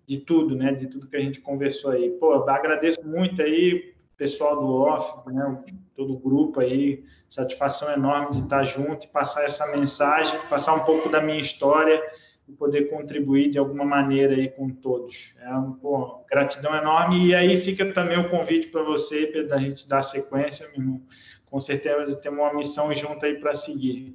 de 0.06 0.20
tudo, 0.20 0.56
né? 0.56 0.72
De 0.72 0.86
tudo 0.86 1.08
que 1.08 1.18
a 1.18 1.22
gente 1.22 1.42
conversou 1.42 1.90
aí. 1.90 2.12
Pô, 2.12 2.48
agradeço 2.48 3.04
muito 3.04 3.42
aí, 3.42 3.96
pessoal 4.16 4.60
do 4.60 4.72
off, 4.72 5.28
né? 5.28 5.64
Todo 5.96 6.14
o 6.14 6.20
grupo 6.20 6.60
aí, 6.60 7.04
satisfação 7.28 7.92
enorme 7.92 8.34
de 8.34 8.44
estar 8.44 8.62
junto 8.62 9.08
e 9.08 9.10
passar 9.10 9.46
essa 9.46 9.66
mensagem, 9.76 10.40
passar 10.48 10.76
um 10.76 10.82
pouco 10.82 11.10
da 11.10 11.20
minha 11.20 11.40
história 11.40 12.00
e 12.48 12.54
poder 12.54 12.90
contribuir 12.90 13.50
de 13.50 13.58
alguma 13.58 13.84
maneira 13.84 14.36
aí 14.36 14.50
com 14.50 14.70
todos. 14.70 15.34
É 15.40 15.50
uma 15.50 15.76
pô, 15.78 16.24
gratidão 16.30 16.76
enorme. 16.76 17.28
E 17.28 17.36
aí 17.36 17.58
fica 17.58 17.92
também 17.92 18.18
o 18.18 18.30
convite 18.30 18.68
para 18.68 18.84
você, 18.84 19.44
da 19.44 19.58
gente 19.58 19.88
dar 19.88 20.04
sequência, 20.04 20.68
meu 20.70 20.80
irmão. 20.80 21.02
Com 21.46 21.60
certeza 21.60 22.20
temos 22.22 22.40
uma 22.40 22.54
missão 22.54 22.94
junto 22.94 23.26
aí 23.26 23.40
para 23.40 23.54
seguir. 23.54 24.14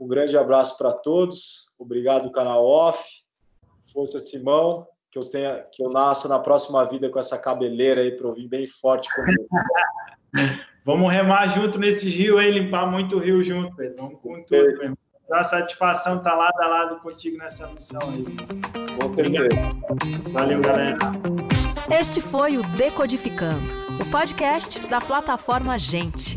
Um 0.00 0.08
grande 0.08 0.36
abraço 0.36 0.76
para 0.76 0.92
todos. 0.92 1.70
Obrigado, 1.78 2.32
canal 2.32 2.64
Off. 2.64 3.22
Força, 3.92 4.18
Simão. 4.18 4.86
Que 5.10 5.18
eu 5.18 5.24
tenha, 5.24 5.64
que 5.70 5.80
eu 5.80 5.90
nasça 5.90 6.26
na 6.26 6.40
próxima 6.40 6.84
vida 6.84 7.08
com 7.08 7.20
essa 7.20 7.38
cabeleira 7.38 8.00
aí 8.00 8.16
para 8.16 8.26
eu 8.26 8.34
vir 8.34 8.48
bem 8.48 8.66
forte 8.66 9.08
comigo. 9.14 9.46
Vamos 10.84 11.12
remar 11.12 11.46
junto 11.46 11.78
nesses 11.78 12.12
rios 12.12 12.38
aí, 12.38 12.50
limpar 12.50 12.90
muito 12.90 13.16
o 13.16 13.18
rio 13.18 13.40
junto, 13.42 13.74
Pedro. 13.76 13.96
Vamos 13.96 14.20
com 14.20 14.42
tudo, 14.42 14.48
meu 14.50 14.82
irmão. 14.82 15.03
Dá 15.28 15.42
satisfação 15.42 16.18
estar 16.18 16.30
tá 16.30 16.36
lado 16.36 16.60
a 16.60 16.66
lado 16.66 16.96
contigo 17.00 17.38
nessa 17.38 17.66
missão 17.68 18.00
aí. 18.02 18.24
Valeu, 20.32 20.60
galera. 20.60 20.98
Este 21.90 22.20
foi 22.20 22.58
o 22.58 22.62
Decodificando, 22.76 23.72
o 24.00 24.10
podcast 24.10 24.80
da 24.86 25.00
plataforma 25.00 25.78
Gente, 25.78 26.36